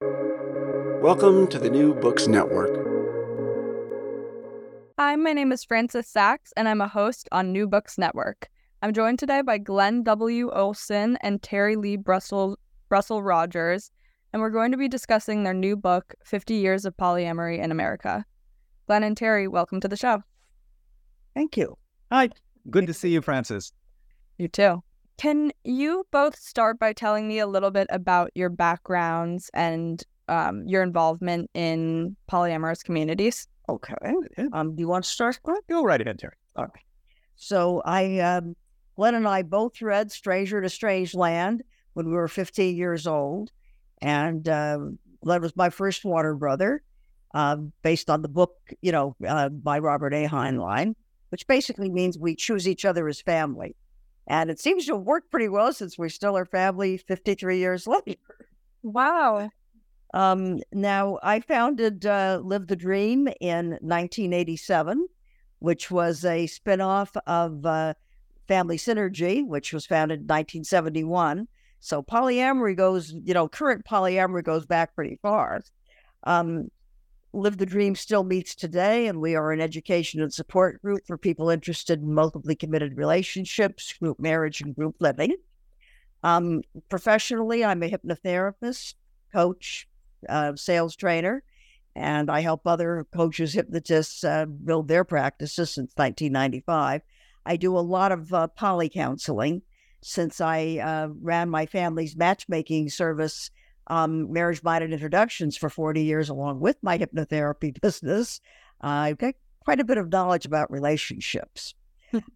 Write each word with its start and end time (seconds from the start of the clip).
Welcome 0.00 1.46
to 1.48 1.58
the 1.58 1.70
New 1.70 1.94
Books 1.94 2.26
Network. 2.26 2.68
Hi, 4.98 5.16
my 5.16 5.32
name 5.32 5.52
is 5.52 5.64
Frances 5.64 6.06
Sachs, 6.06 6.52
and 6.54 6.68
I'm 6.68 6.82
a 6.82 6.88
host 6.88 7.28
on 7.32 7.50
New 7.50 7.66
Books 7.66 7.96
Network. 7.96 8.48
I'm 8.82 8.92
joined 8.92 9.18
today 9.18 9.40
by 9.40 9.56
Glen 9.56 10.02
W. 10.02 10.50
Olson 10.50 11.16
and 11.22 11.42
Terry 11.42 11.76
Lee 11.76 11.96
Brussel, 11.96 12.58
Russell 12.90 13.22
Rogers, 13.22 13.90
and 14.32 14.42
we're 14.42 14.50
going 14.50 14.70
to 14.72 14.76
be 14.76 14.88
discussing 14.88 15.44
their 15.44 15.54
new 15.54 15.76
book, 15.76 16.14
50 16.24 16.54
Years 16.54 16.84
of 16.84 16.96
Polyamory 16.96 17.58
in 17.58 17.70
America. 17.70 18.26
Glen 18.86 19.02
and 19.02 19.16
Terry, 19.16 19.48
welcome 19.48 19.80
to 19.80 19.88
the 19.88 19.96
show. 19.96 20.22
Thank 21.34 21.56
you. 21.56 21.78
Hi. 22.12 22.28
Good 22.68 22.86
to 22.88 22.92
see 22.92 23.10
you, 23.10 23.22
Frances. 23.22 23.72
You 24.36 24.48
too. 24.48 24.82
Can 25.18 25.52
you 25.64 26.06
both 26.10 26.38
start 26.38 26.78
by 26.78 26.92
telling 26.92 27.26
me 27.26 27.38
a 27.38 27.46
little 27.46 27.70
bit 27.70 27.86
about 27.90 28.30
your 28.34 28.50
backgrounds 28.50 29.50
and 29.54 30.02
um, 30.28 30.66
your 30.66 30.82
involvement 30.82 31.50
in 31.54 32.16
polyamorous 32.30 32.84
communities? 32.84 33.48
Okay. 33.68 33.94
Um, 34.52 34.76
do 34.76 34.80
you 34.80 34.88
want 34.88 35.04
to 35.04 35.10
start? 35.10 35.40
Go 35.68 35.82
right 35.82 36.00
ahead, 36.00 36.18
Terry. 36.18 36.34
All 36.54 36.64
right. 36.64 36.84
So 37.36 37.82
I, 37.84 38.18
um, 38.20 38.56
Glen 38.96 39.14
and 39.14 39.26
I 39.26 39.42
both 39.42 39.80
read 39.80 40.12
Stranger 40.12 40.60
to 40.60 40.68
Strange 40.68 41.14
Land 41.14 41.62
when 41.94 42.06
we 42.06 42.12
were 42.12 42.28
15 42.28 42.76
years 42.76 43.06
old. 43.06 43.50
And 44.02 44.46
uh, 44.48 44.78
Glen 45.24 45.40
was 45.40 45.56
my 45.56 45.70
first 45.70 46.04
water 46.04 46.34
brother, 46.34 46.82
uh, 47.34 47.56
based 47.82 48.10
on 48.10 48.22
the 48.22 48.28
book, 48.28 48.56
you 48.82 48.92
know, 48.92 49.16
uh, 49.26 49.48
by 49.48 49.78
Robert 49.78 50.12
A. 50.12 50.26
Heinlein, 50.26 50.94
which 51.30 51.46
basically 51.46 51.90
means 51.90 52.18
we 52.18 52.36
choose 52.36 52.68
each 52.68 52.84
other 52.84 53.08
as 53.08 53.20
family. 53.20 53.74
And 54.28 54.50
it 54.50 54.58
seems 54.58 54.86
to 54.86 54.94
have 54.94 55.02
worked 55.02 55.30
pretty 55.30 55.48
well 55.48 55.72
since 55.72 55.98
we 55.98 56.08
still 56.08 56.36
are 56.36 56.44
family 56.44 56.96
53 56.96 57.58
years 57.58 57.86
later. 58.06 58.18
Wow. 58.82 59.50
Um, 60.14 60.60
now, 60.72 61.18
I 61.22 61.40
founded 61.40 62.06
uh, 62.06 62.40
Live 62.42 62.66
the 62.66 62.76
Dream 62.76 63.28
in 63.40 63.70
1987, 63.82 65.06
which 65.58 65.90
was 65.90 66.24
a 66.24 66.46
spinoff 66.46 67.16
of 67.26 67.66
uh, 67.66 67.94
Family 68.48 68.78
Synergy, 68.78 69.46
which 69.46 69.72
was 69.72 69.86
founded 69.86 70.20
in 70.20 70.26
1971. 70.26 71.48
So 71.80 72.02
polyamory 72.02 72.76
goes, 72.76 73.12
you 73.12 73.34
know, 73.34 73.48
current 73.48 73.84
polyamory 73.84 74.42
goes 74.42 74.66
back 74.66 74.94
pretty 74.94 75.18
far. 75.22 75.62
Um, 76.24 76.68
Live 77.32 77.58
the 77.58 77.66
Dream 77.66 77.94
still 77.94 78.24
meets 78.24 78.54
today, 78.54 79.08
and 79.08 79.20
we 79.20 79.34
are 79.34 79.52
an 79.52 79.60
education 79.60 80.22
and 80.22 80.32
support 80.32 80.80
group 80.80 81.06
for 81.06 81.18
people 81.18 81.50
interested 81.50 82.00
in 82.00 82.14
multiply 82.14 82.54
committed 82.54 82.96
relationships, 82.96 83.92
group 83.92 84.18
marriage, 84.18 84.60
and 84.60 84.74
group 84.74 84.96
living. 85.00 85.36
Um, 86.22 86.62
professionally, 86.88 87.64
I'm 87.64 87.82
a 87.82 87.90
hypnotherapist, 87.90 88.94
coach, 89.32 89.88
uh, 90.28 90.56
sales 90.56 90.96
trainer, 90.96 91.42
and 91.94 92.30
I 92.30 92.40
help 92.40 92.66
other 92.66 93.06
coaches, 93.12 93.52
hypnotists 93.52 94.24
uh, 94.24 94.46
build 94.46 94.88
their 94.88 95.04
practices 95.04 95.70
since 95.70 95.92
1995. 95.96 97.02
I 97.44 97.56
do 97.56 97.76
a 97.76 97.80
lot 97.80 98.12
of 98.12 98.32
uh, 98.32 98.48
poly 98.48 98.88
counseling 98.88 99.62
since 100.02 100.40
I 100.40 100.78
uh, 100.82 101.08
ran 101.20 101.48
my 101.48 101.66
family's 101.66 102.16
matchmaking 102.16 102.90
service, 102.90 103.50
um, 103.88 104.32
Marriage 104.32 104.62
Minded 104.62 104.92
Introductions, 104.92 105.56
for 105.56 105.68
40 105.68 106.02
years, 106.02 106.28
along 106.28 106.60
with 106.60 106.76
my 106.82 106.98
hypnotherapy 106.98 107.80
business. 107.80 108.40
I've 108.80 109.18
got 109.18 109.34
quite 109.60 109.80
a 109.80 109.84
bit 109.84 109.98
of 109.98 110.10
knowledge 110.10 110.46
about 110.46 110.70
relationships. 110.70 111.74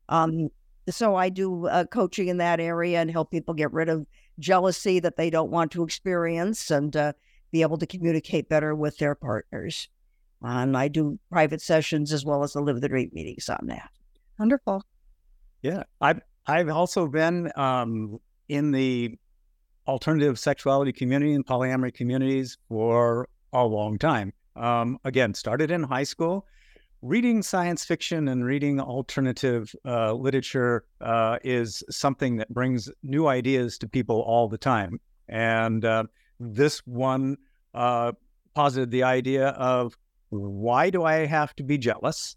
um, 0.08 0.48
so 0.88 1.14
I 1.14 1.28
do 1.28 1.66
uh, 1.66 1.84
coaching 1.84 2.28
in 2.28 2.38
that 2.38 2.60
area 2.60 3.00
and 3.00 3.10
help 3.10 3.30
people 3.30 3.54
get 3.54 3.72
rid 3.72 3.88
of 3.88 4.06
jealousy 4.38 5.00
that 5.00 5.16
they 5.16 5.30
don't 5.30 5.50
want 5.50 5.70
to 5.72 5.84
experience 5.84 6.70
and 6.70 6.96
uh, 6.96 7.12
be 7.52 7.62
able 7.62 7.78
to 7.78 7.86
communicate 7.86 8.48
better 8.48 8.74
with 8.74 8.96
their 8.98 9.14
partners. 9.14 9.88
And 10.42 10.76
I 10.76 10.88
do 10.88 11.18
private 11.30 11.60
sessions 11.60 12.12
as 12.12 12.24
well 12.24 12.42
as 12.42 12.54
the 12.54 12.60
Live 12.60 12.80
the 12.80 12.88
Dream 12.88 13.10
meetings 13.12 13.48
on 13.48 13.66
that. 13.66 13.90
Wonderful. 14.38 14.82
Yeah, 15.62 15.82
I've 16.00 16.20
I've 16.46 16.70
also 16.70 17.06
been 17.06 17.52
um, 17.56 18.18
in 18.48 18.72
the 18.72 19.18
alternative 19.90 20.38
sexuality 20.38 20.92
community 20.92 21.34
and 21.34 21.44
polyamory 21.44 21.92
communities 21.92 22.56
for 22.68 23.28
a 23.52 23.64
long 23.64 23.98
time. 23.98 24.32
Um, 24.54 24.98
again, 25.04 25.34
started 25.34 25.70
in 25.70 25.82
high 25.82 26.04
school. 26.04 26.46
Reading 27.02 27.42
science 27.42 27.84
fiction 27.84 28.28
and 28.28 28.44
reading 28.44 28.78
alternative 28.78 29.74
uh, 29.84 30.12
literature 30.12 30.84
uh, 31.00 31.38
is 31.42 31.82
something 31.90 32.36
that 32.36 32.48
brings 32.50 32.90
new 33.02 33.26
ideas 33.26 33.78
to 33.78 33.88
people 33.88 34.20
all 34.20 34.48
the 34.48 34.58
time. 34.58 35.00
And 35.28 35.84
uh, 35.84 36.04
this 36.38 36.80
one 36.86 37.38
uh, 37.74 38.12
posited 38.54 38.90
the 38.90 39.02
idea 39.02 39.48
of 39.48 39.96
why 40.28 40.90
do 40.90 41.02
I 41.02 41.26
have 41.26 41.56
to 41.56 41.64
be 41.64 41.78
jealous? 41.78 42.36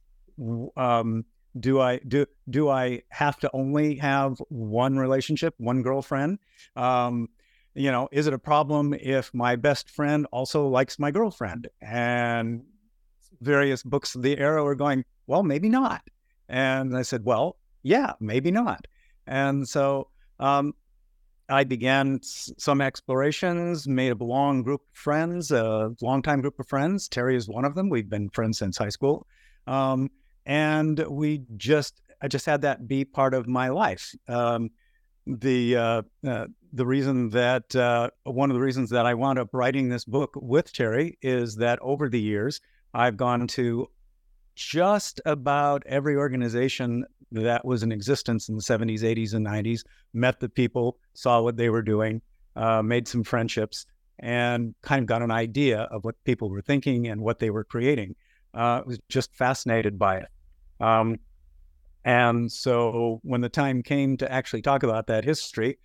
Um, 0.75 1.25
do 1.59 1.81
I 1.81 1.99
do 2.07 2.25
do 2.49 2.69
I 2.69 3.01
have 3.09 3.37
to 3.39 3.49
only 3.53 3.95
have 3.97 4.41
one 4.49 4.97
relationship, 4.97 5.53
one 5.57 5.83
girlfriend? 5.83 6.39
Um, 6.75 7.27
you 7.75 7.91
know, 7.91 8.07
is 8.11 8.27
it 8.27 8.33
a 8.33 8.39
problem 8.39 8.93
if 8.93 9.33
my 9.33 9.55
best 9.55 9.89
friend 9.89 10.27
also 10.31 10.67
likes 10.67 10.99
my 10.99 11.11
girlfriend? 11.11 11.67
And 11.81 12.63
various 13.41 13.83
books 13.83 14.15
of 14.15 14.21
the 14.21 14.37
era 14.37 14.63
were 14.63 14.75
going, 14.75 15.05
well, 15.27 15.43
maybe 15.43 15.69
not. 15.69 16.03
And 16.49 16.95
I 16.95 17.01
said, 17.01 17.23
well, 17.25 17.57
yeah, 17.81 18.13
maybe 18.19 18.51
not. 18.51 18.85
And 19.25 19.67
so 19.67 20.09
um, 20.39 20.73
I 21.49 21.63
began 21.63 22.19
some 22.21 22.81
explorations, 22.81 23.87
made 23.87 24.11
a 24.11 24.23
long 24.23 24.63
group 24.63 24.81
of 24.81 24.97
friends, 24.97 25.51
a 25.51 25.93
longtime 26.01 26.41
group 26.41 26.59
of 26.59 26.67
friends. 26.67 27.07
Terry 27.07 27.35
is 27.35 27.47
one 27.47 27.65
of 27.65 27.75
them. 27.75 27.89
We've 27.89 28.09
been 28.09 28.29
friends 28.29 28.59
since 28.59 28.77
high 28.77 28.89
school. 28.89 29.25
Um, 29.67 30.09
and 30.45 30.99
we 31.09 31.43
just, 31.57 32.01
I 32.21 32.27
just 32.27 32.45
had 32.45 32.61
that 32.61 32.87
be 32.87 33.05
part 33.05 33.33
of 33.33 33.47
my 33.47 33.69
life. 33.69 34.13
Um, 34.27 34.71
the 35.25 35.77
uh, 35.77 36.01
uh, 36.27 36.47
the 36.73 36.85
reason 36.85 37.29
that 37.29 37.75
uh, 37.75 38.09
one 38.23 38.49
of 38.49 38.55
the 38.55 38.61
reasons 38.61 38.89
that 38.89 39.05
I 39.05 39.13
wound 39.13 39.37
up 39.37 39.49
writing 39.53 39.89
this 39.89 40.05
book 40.05 40.31
with 40.35 40.73
Terry 40.73 41.19
is 41.21 41.55
that 41.57 41.77
over 41.81 42.09
the 42.09 42.19
years 42.19 42.59
I've 42.95 43.15
gone 43.15 43.45
to 43.49 43.89
just 44.55 45.21
about 45.25 45.83
every 45.85 46.15
organization 46.15 47.05
that 47.31 47.63
was 47.63 47.83
in 47.83 47.91
existence 47.91 48.49
in 48.49 48.55
the 48.55 48.61
70s, 48.61 49.01
80s, 49.01 49.35
and 49.35 49.45
90s, 49.45 49.83
met 50.13 50.39
the 50.39 50.49
people, 50.49 50.97
saw 51.13 51.41
what 51.41 51.57
they 51.57 51.69
were 51.69 51.81
doing, 51.83 52.21
uh, 52.55 52.81
made 52.81 53.07
some 53.07 53.23
friendships, 53.23 53.85
and 54.19 54.73
kind 54.81 55.01
of 55.01 55.05
got 55.07 55.21
an 55.21 55.31
idea 55.31 55.81
of 55.81 56.03
what 56.03 56.15
people 56.23 56.49
were 56.49 56.61
thinking 56.61 57.07
and 57.07 57.21
what 57.21 57.37
they 57.37 57.51
were 57.51 57.63
creating. 57.63 58.15
Uh, 58.55 58.57
I 58.57 58.81
was 58.81 58.99
just 59.09 59.35
fascinated 59.35 59.99
by 59.99 60.17
it. 60.17 60.27
Um, 60.79 61.19
and 62.03 62.51
so 62.51 63.19
when 63.23 63.41
the 63.41 63.49
time 63.49 63.83
came 63.83 64.17
to 64.17 64.31
actually 64.31 64.61
talk 64.61 64.83
about 64.83 65.07
that 65.07 65.23
history, 65.23 65.77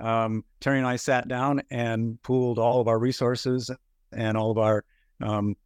um, 0.00 0.44
Terry 0.60 0.78
and 0.78 0.86
I 0.86 0.96
sat 0.96 1.28
down 1.28 1.62
and 1.70 2.20
pooled 2.22 2.58
all 2.58 2.80
of 2.80 2.88
our 2.88 2.98
resources 2.98 3.70
and 4.12 4.36
all 4.36 4.50
of 4.50 4.58
our 4.58 4.84
um, 5.22 5.56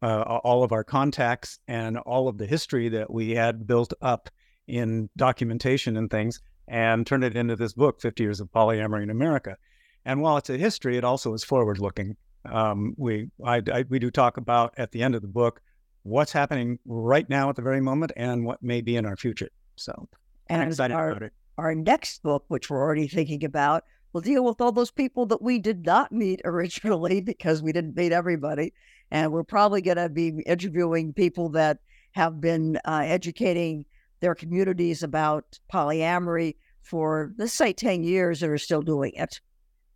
uh, 0.00 0.22
all 0.22 0.62
of 0.62 0.72
our 0.72 0.84
contacts 0.84 1.58
and 1.66 1.98
all 1.98 2.28
of 2.28 2.38
the 2.38 2.46
history 2.46 2.88
that 2.88 3.10
we 3.10 3.30
had 3.30 3.66
built 3.66 3.92
up 4.00 4.30
in 4.68 5.08
documentation 5.16 5.96
and 5.96 6.10
things 6.10 6.40
and 6.68 7.06
turned 7.06 7.24
it 7.24 7.36
into 7.36 7.56
this 7.56 7.72
book 7.72 8.00
50 8.00 8.22
years 8.22 8.40
of 8.40 8.48
polyamory 8.52 9.02
in 9.02 9.10
america. 9.10 9.56
And 10.04 10.22
while 10.22 10.36
it's 10.36 10.50
a 10.50 10.56
history 10.56 10.96
it 10.96 11.04
also 11.04 11.34
is 11.34 11.42
forward 11.42 11.78
looking 11.78 12.16
um, 12.44 12.94
we 12.96 13.28
I, 13.44 13.62
I, 13.72 13.84
we 13.88 13.98
do 13.98 14.10
talk 14.10 14.36
about 14.36 14.74
at 14.76 14.92
the 14.92 15.02
end 15.02 15.14
of 15.14 15.22
the 15.22 15.28
book 15.28 15.60
what's 16.02 16.32
happening 16.32 16.78
right 16.86 17.28
now 17.28 17.50
at 17.50 17.56
the 17.56 17.62
very 17.62 17.80
moment 17.80 18.12
and 18.16 18.44
what 18.44 18.62
may 18.62 18.80
be 18.80 18.96
in 18.96 19.04
our 19.04 19.16
future. 19.16 19.50
So 19.76 20.08
and 20.48 20.62
I'm 20.62 20.68
excited 20.68 20.94
our, 20.94 21.10
about 21.10 21.22
it 21.24 21.32
our 21.58 21.74
next 21.74 22.22
book 22.22 22.44
which 22.48 22.70
we're 22.70 22.80
already 22.80 23.08
thinking 23.08 23.44
about 23.44 23.84
will 24.12 24.20
deal 24.20 24.44
with 24.44 24.60
all 24.60 24.72
those 24.72 24.90
people 24.90 25.26
that 25.26 25.42
we 25.42 25.58
did 25.58 25.84
not 25.84 26.10
meet 26.10 26.40
originally 26.44 27.20
because 27.20 27.62
we 27.62 27.72
didn't 27.72 27.96
meet 27.96 28.12
everybody 28.12 28.72
and 29.10 29.32
we're 29.32 29.44
probably 29.44 29.82
going 29.82 29.96
to 29.96 30.08
be 30.08 30.28
interviewing 30.46 31.12
people 31.12 31.48
that 31.50 31.78
have 32.12 32.40
been 32.40 32.78
uh, 32.84 33.02
educating 33.04 33.84
their 34.20 34.34
communities 34.34 35.02
about 35.02 35.58
polyamory 35.72 36.56
for, 36.82 37.32
let's 37.38 37.52
say, 37.52 37.72
10 37.72 38.02
years 38.02 38.42
and 38.42 38.52
are 38.52 38.58
still 38.58 38.82
doing 38.82 39.12
it. 39.14 39.40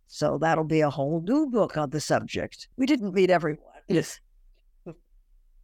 So 0.07 0.37
that'll 0.37 0.63
be 0.63 0.81
a 0.81 0.89
whole 0.89 1.21
new 1.21 1.47
book 1.47 1.77
on 1.77 1.89
the 1.89 1.99
subject. 1.99 2.67
We 2.77 2.85
didn't 2.85 3.13
meet 3.13 3.29
everyone. 3.29 3.59
Yes. 3.87 4.19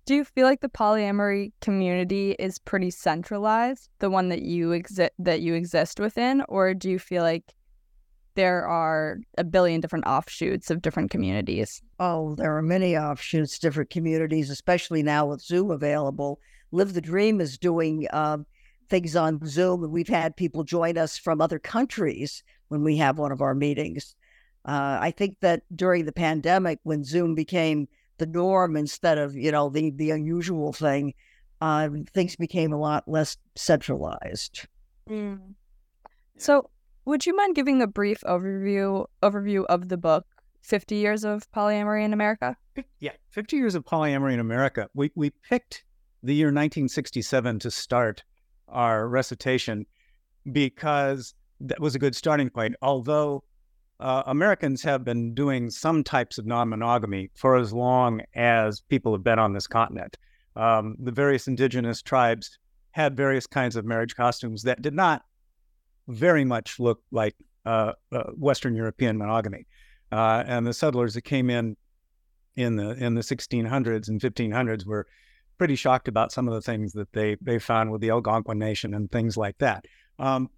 Do 0.10 0.16
you 0.16 0.26
feel 0.26 0.48
like 0.48 0.62
the 0.62 0.70
polyamory 0.70 1.52
community 1.62 2.32
is 2.40 2.58
pretty 2.58 2.90
centralized, 2.90 3.92
the 4.00 4.10
one 4.10 4.30
that 4.30 4.42
you 4.42 4.72
exist 4.72 5.12
that 5.20 5.42
you 5.42 5.54
exist 5.54 6.00
within, 6.00 6.44
or 6.50 6.74
do 6.74 6.90
you 6.90 6.98
feel 6.98 7.22
like 7.22 7.54
there 8.34 8.68
are 8.68 9.20
a 9.38 9.44
billion 9.44 9.82
different 9.82 10.08
offshoots 10.08 10.72
of 10.72 10.82
different 10.82 11.12
communities? 11.12 11.84
Oh, 12.00 12.34
there 12.34 12.58
are 12.58 12.64
many 12.64 12.98
offshoots, 12.98 13.60
different 13.60 13.92
communities, 13.92 14.50
especially 14.50 15.04
now 15.04 15.28
with 15.28 15.44
Zoom 15.44 15.70
available. 15.70 16.40
Live 16.72 16.94
the 16.94 17.02
Dream 17.02 17.40
is 17.40 17.60
doing 17.60 18.08
um, 18.12 18.48
things 18.90 19.16
on 19.16 19.40
Zoom, 19.46 19.84
and 19.84 19.94
we've 19.94 20.08
had 20.08 20.36
people 20.36 20.64
join 20.64 20.98
us 20.98 21.20
from 21.20 21.40
other 21.40 21.60
countries 21.60 22.42
when 22.70 22.84
we 22.84 22.98
have 22.98 23.20
one 23.20 23.32
of 23.32 23.42
our 23.42 23.54
meetings. 23.54 24.16
Uh, 24.66 24.98
I 25.00 25.12
think 25.12 25.38
that 25.42 25.62
during 25.76 26.06
the 26.06 26.12
pandemic, 26.12 26.80
when 26.82 27.04
Zoom 27.04 27.36
became 27.36 27.88
the 28.20 28.28
norm 28.28 28.76
instead 28.76 29.18
of 29.18 29.36
you 29.36 29.52
know 29.52 29.70
the 29.70 29.92
the 29.92 30.12
unusual 30.12 30.74
thing, 30.74 31.14
uh, 31.62 31.90
things 32.14 32.36
became 32.36 32.72
a 32.72 32.78
lot 32.78 33.04
less 33.08 33.38
centralized. 33.56 34.68
Mm. 35.10 35.56
So, 36.38 36.70
would 37.06 37.26
you 37.26 37.36
mind 37.36 37.56
giving 37.56 37.82
a 37.82 37.88
brief 37.88 38.22
overview 38.22 39.06
overview 39.24 39.66
of 39.66 39.90
the 39.90 39.98
book, 39.98 40.26
Fifty 40.62 40.96
Years 40.96 41.24
of 41.24 41.50
Polyamory 41.52 42.04
in 42.06 42.14
America? 42.14 42.56
Yeah, 43.00 43.12
Fifty 43.30 43.58
Years 43.58 43.76
of 43.76 43.84
Polyamory 43.84 44.34
in 44.34 44.40
America. 44.40 44.88
We 44.94 45.12
we 45.16 45.32
picked 45.50 45.84
the 46.22 46.36
year 46.36 46.48
1967 46.48 47.60
to 47.60 47.72
start 47.72 48.24
our 48.68 49.08
recitation 49.08 49.86
because 50.52 51.34
that 51.62 51.80
was 51.80 51.96
a 51.96 52.00
good 52.00 52.16
starting 52.16 52.50
point. 52.50 52.76
Although 52.82 53.44
uh, 54.00 54.24
Americans 54.28 54.82
have 54.84 55.04
been 55.04 55.34
doing 55.34 55.70
some 55.70 56.04
types 56.04 56.38
of 56.38 56.46
non 56.46 56.70
monogamy 56.70 57.30
for 57.36 57.58
as 57.58 57.74
long 57.74 58.22
as 58.34 58.82
people 58.82 59.12
have 59.12 59.24
been 59.24 59.40
on 59.40 59.54
this 59.54 59.68
continent. 59.68 60.18
Um, 60.56 60.96
the 61.00 61.12
various 61.12 61.48
indigenous 61.48 62.02
tribes 62.02 62.58
had 62.92 63.16
various 63.16 63.46
kinds 63.46 63.76
of 63.76 63.86
marriage 63.86 64.16
costumes 64.16 64.64
that 64.64 64.82
did 64.82 64.94
not 64.94 65.24
very 66.08 66.44
much 66.44 66.80
look 66.80 67.02
like 67.12 67.36
uh, 67.66 67.94
uh, 68.12 68.24
Western 68.36 68.76
European 68.76 69.18
monogamy. 69.18 69.68
Uh, 70.12 70.44
and 70.48 70.66
the 70.66 70.74
settlers 70.74 71.14
that 71.14 71.22
came 71.22 71.50
in 71.50 71.78
in 72.56 72.76
the 72.76 72.92
in 73.04 73.14
the 73.16 73.22
1600s 73.22 74.08
and 74.08 74.20
1500s 74.20 74.86
were 74.86 75.08
pretty 75.58 75.76
shocked 75.76 76.08
about 76.08 76.32
some 76.32 76.48
of 76.48 76.54
the 76.54 76.62
things 76.62 76.94
that 76.94 77.12
they 77.14 77.38
they 77.42 77.60
found 77.60 77.92
with 77.92 78.02
the 78.02 78.10
Algonquin 78.10 78.58
Nation 78.58 78.94
and 78.94 79.12
things 79.12 79.38
like 79.38 79.58
that. 79.60 79.86
Um, 80.18 80.50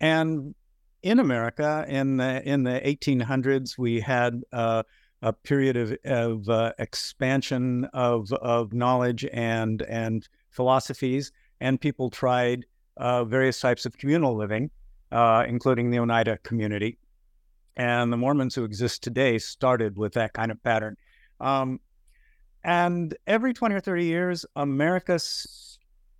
and 0.00 0.54
in 1.02 1.18
America, 1.18 1.84
in 1.88 2.16
the 2.16 2.42
in 2.48 2.62
the 2.62 2.80
1800s, 2.84 3.76
we 3.76 4.00
had 4.00 4.42
uh, 4.52 4.82
a 5.20 5.32
period 5.32 5.76
of, 5.76 5.96
of 6.04 6.48
uh, 6.48 6.72
expansion 6.78 7.84
of 7.92 8.32
of 8.34 8.72
knowledge 8.72 9.26
and 9.32 9.82
and 9.82 10.28
philosophies, 10.50 11.32
and 11.60 11.80
people 11.80 12.10
tried 12.10 12.64
uh, 12.96 13.24
various 13.24 13.60
types 13.60 13.86
of 13.86 13.96
communal 13.98 14.36
living, 14.36 14.70
uh, 15.10 15.44
including 15.46 15.90
the 15.90 15.98
Oneida 15.98 16.38
community. 16.38 16.98
And 17.76 18.12
the 18.12 18.18
Mormons 18.18 18.54
who 18.54 18.64
exist 18.64 19.02
today 19.02 19.38
started 19.38 19.96
with 19.96 20.12
that 20.12 20.34
kind 20.34 20.50
of 20.50 20.62
pattern. 20.62 20.96
Um, 21.40 21.80
and 22.64 23.16
every 23.26 23.54
20 23.54 23.74
or 23.74 23.80
30 23.80 24.04
years, 24.04 24.46
America 24.56 25.18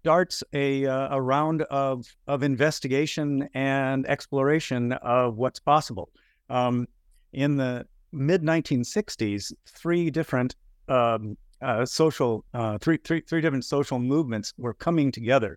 starts 0.02 0.42
a, 0.52 0.84
uh, 0.84 1.14
a 1.14 1.22
round 1.22 1.62
of, 1.62 2.04
of 2.26 2.42
investigation 2.42 3.48
and 3.54 4.04
exploration 4.08 4.90
of 4.94 5.36
what's 5.36 5.60
possible. 5.60 6.10
Um, 6.50 6.88
in 7.32 7.56
the 7.56 7.86
mid 8.10 8.42
1960s, 8.42 9.52
three 9.64 10.10
different 10.10 10.56
um, 10.88 11.36
uh, 11.60 11.86
social, 11.86 12.44
uh, 12.52 12.78
three, 12.78 12.98
three, 13.04 13.20
three 13.20 13.40
different 13.40 13.64
social 13.64 14.00
movements 14.00 14.52
were 14.58 14.74
coming 14.74 15.12
together. 15.12 15.56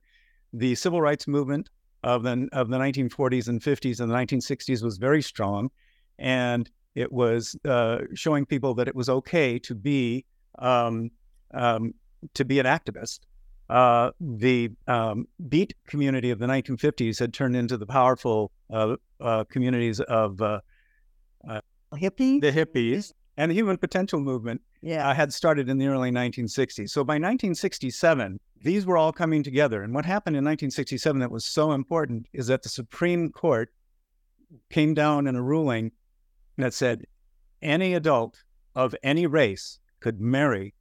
The 0.53 0.75
civil 0.75 1.01
rights 1.01 1.27
movement 1.27 1.71
of 2.03 2.21
the, 2.21 2.47
of 2.51 2.69
the 2.69 2.77
1940s 2.77 3.47
and 3.47 3.59
50s 3.59 3.99
and 3.99 4.11
the 4.11 4.15
1960s 4.15 4.83
was 4.83 4.99
very 4.99 5.23
strong. 5.23 5.71
And 6.19 6.69
it 6.93 7.11
was 7.11 7.57
uh, 7.65 8.01
showing 8.13 8.45
people 8.45 8.75
that 8.75 8.87
it 8.87 8.93
was 8.93 9.09
okay 9.09 9.57
to 9.57 9.73
be 9.73 10.23
um, 10.59 11.09
um, 11.51 11.95
to 12.35 12.45
be 12.45 12.59
an 12.59 12.67
activist. 12.67 13.21
Uh, 13.69 14.11
the 14.19 14.69
um, 14.87 15.27
beat 15.49 15.73
community 15.87 16.29
of 16.29 16.39
the 16.39 16.45
1950s 16.45 17.17
had 17.17 17.33
turned 17.33 17.55
into 17.55 17.77
the 17.77 17.85
powerful 17.85 18.51
uh, 18.71 18.95
uh, 19.19 19.43
communities 19.45 19.99
of 20.01 20.39
uh, 20.41 20.59
uh, 21.49 21.61
hippie, 21.93 22.39
the 22.41 22.51
hippies, 22.51 23.11
and 23.37 23.49
the 23.49 23.55
human 23.55 23.77
potential 23.77 24.19
movement 24.19 24.61
yeah. 24.81 25.13
had 25.13 25.33
started 25.33 25.67
in 25.67 25.77
the 25.77 25.87
early 25.87 26.11
1960s. 26.11 26.89
So 26.89 27.03
by 27.03 27.13
1967, 27.13 28.39
these 28.61 28.85
were 28.85 28.97
all 28.97 29.11
coming 29.11 29.43
together. 29.43 29.83
And 29.83 29.93
what 29.93 30.05
happened 30.05 30.35
in 30.35 30.43
1967 30.43 31.19
that 31.19 31.31
was 31.31 31.45
so 31.45 31.71
important 31.71 32.27
is 32.33 32.47
that 32.47 32.63
the 32.63 32.69
Supreme 32.69 33.31
Court 33.31 33.71
came 34.69 34.93
down 34.93 35.27
in 35.27 35.35
a 35.35 35.41
ruling 35.41 35.91
that 36.57 36.73
said 36.73 37.05
any 37.61 37.95
adult 37.95 38.43
of 38.75 38.95
any 39.03 39.25
race 39.25 39.79
could 39.99 40.21
marry 40.21 40.73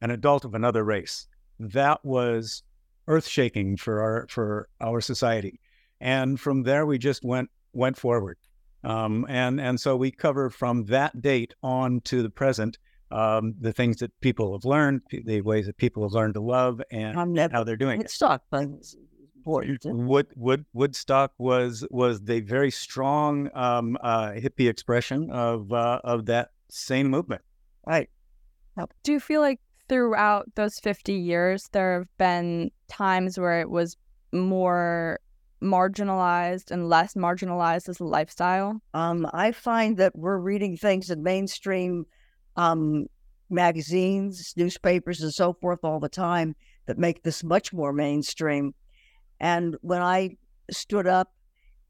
an 0.00 0.10
adult 0.10 0.44
of 0.44 0.54
another 0.54 0.84
race. 0.84 1.26
That 1.72 2.04
was 2.04 2.62
earth 3.08 3.26
shaking 3.26 3.76
for 3.76 4.00
our 4.00 4.26
for 4.28 4.68
our 4.80 5.00
society. 5.00 5.60
And 6.00 6.38
from 6.38 6.62
there 6.62 6.86
we 6.86 6.98
just 6.98 7.24
went 7.24 7.50
went 7.72 7.96
forward. 7.96 8.38
Um, 8.82 9.26
and 9.28 9.60
and 9.60 9.80
so 9.80 9.96
we 9.96 10.10
cover 10.10 10.50
from 10.50 10.84
that 10.86 11.20
date 11.22 11.54
on 11.62 12.00
to 12.02 12.22
the 12.22 12.30
present 12.30 12.78
um, 13.10 13.54
the 13.60 13.72
things 13.72 13.98
that 13.98 14.18
people 14.20 14.52
have 14.52 14.64
learned, 14.64 15.02
the 15.10 15.40
ways 15.40 15.66
that 15.66 15.76
people 15.76 16.02
have 16.02 16.12
learned 16.12 16.34
to 16.34 16.40
love, 16.40 16.82
and 16.90 17.38
how 17.52 17.62
they're 17.62 17.76
doing 17.76 17.98
Woodstock 17.98 18.42
it. 18.50 18.56
Woodstock 18.56 18.96
important. 19.36 19.84
Wood, 19.84 20.26
Wood, 20.36 20.64
Woodstock 20.72 21.32
was 21.38 21.86
was 21.90 22.22
the 22.22 22.40
very 22.40 22.70
strong 22.70 23.50
um, 23.54 23.96
uh, 24.02 24.30
hippie 24.30 24.68
expression 24.68 25.30
of 25.30 25.72
uh, 25.72 26.00
of 26.02 26.26
that 26.26 26.50
same 26.70 27.08
movement. 27.08 27.42
Right. 27.86 28.10
Do 29.04 29.12
you 29.12 29.20
feel 29.20 29.40
like 29.40 29.60
throughout 29.88 30.46
those 30.54 30.78
50 30.82 31.14
years, 31.14 31.68
there 31.72 31.98
have 31.98 32.08
been 32.18 32.70
times 32.88 33.38
where 33.38 33.60
it 33.60 33.70
was 33.70 33.96
more 34.32 35.18
marginalized 35.62 36.70
and 36.70 36.88
less 36.88 37.14
marginalized 37.14 37.88
as 37.88 38.00
a 38.00 38.04
lifestyle? 38.04 38.80
Um, 38.92 39.26
I 39.32 39.52
find 39.52 39.96
that 39.96 40.16
we're 40.16 40.38
reading 40.38 40.76
things 40.76 41.10
in 41.10 41.22
mainstream 41.22 42.04
um, 42.56 43.06
magazines, 43.50 44.52
newspapers, 44.56 45.22
and 45.22 45.32
so 45.32 45.54
forth 45.54 45.80
all 45.82 46.00
the 46.00 46.08
time 46.08 46.54
that 46.86 46.98
make 46.98 47.22
this 47.22 47.42
much 47.42 47.72
more 47.72 47.92
mainstream. 47.92 48.74
And 49.40 49.76
when 49.80 50.02
I 50.02 50.36
stood 50.70 51.06
up 51.06 51.32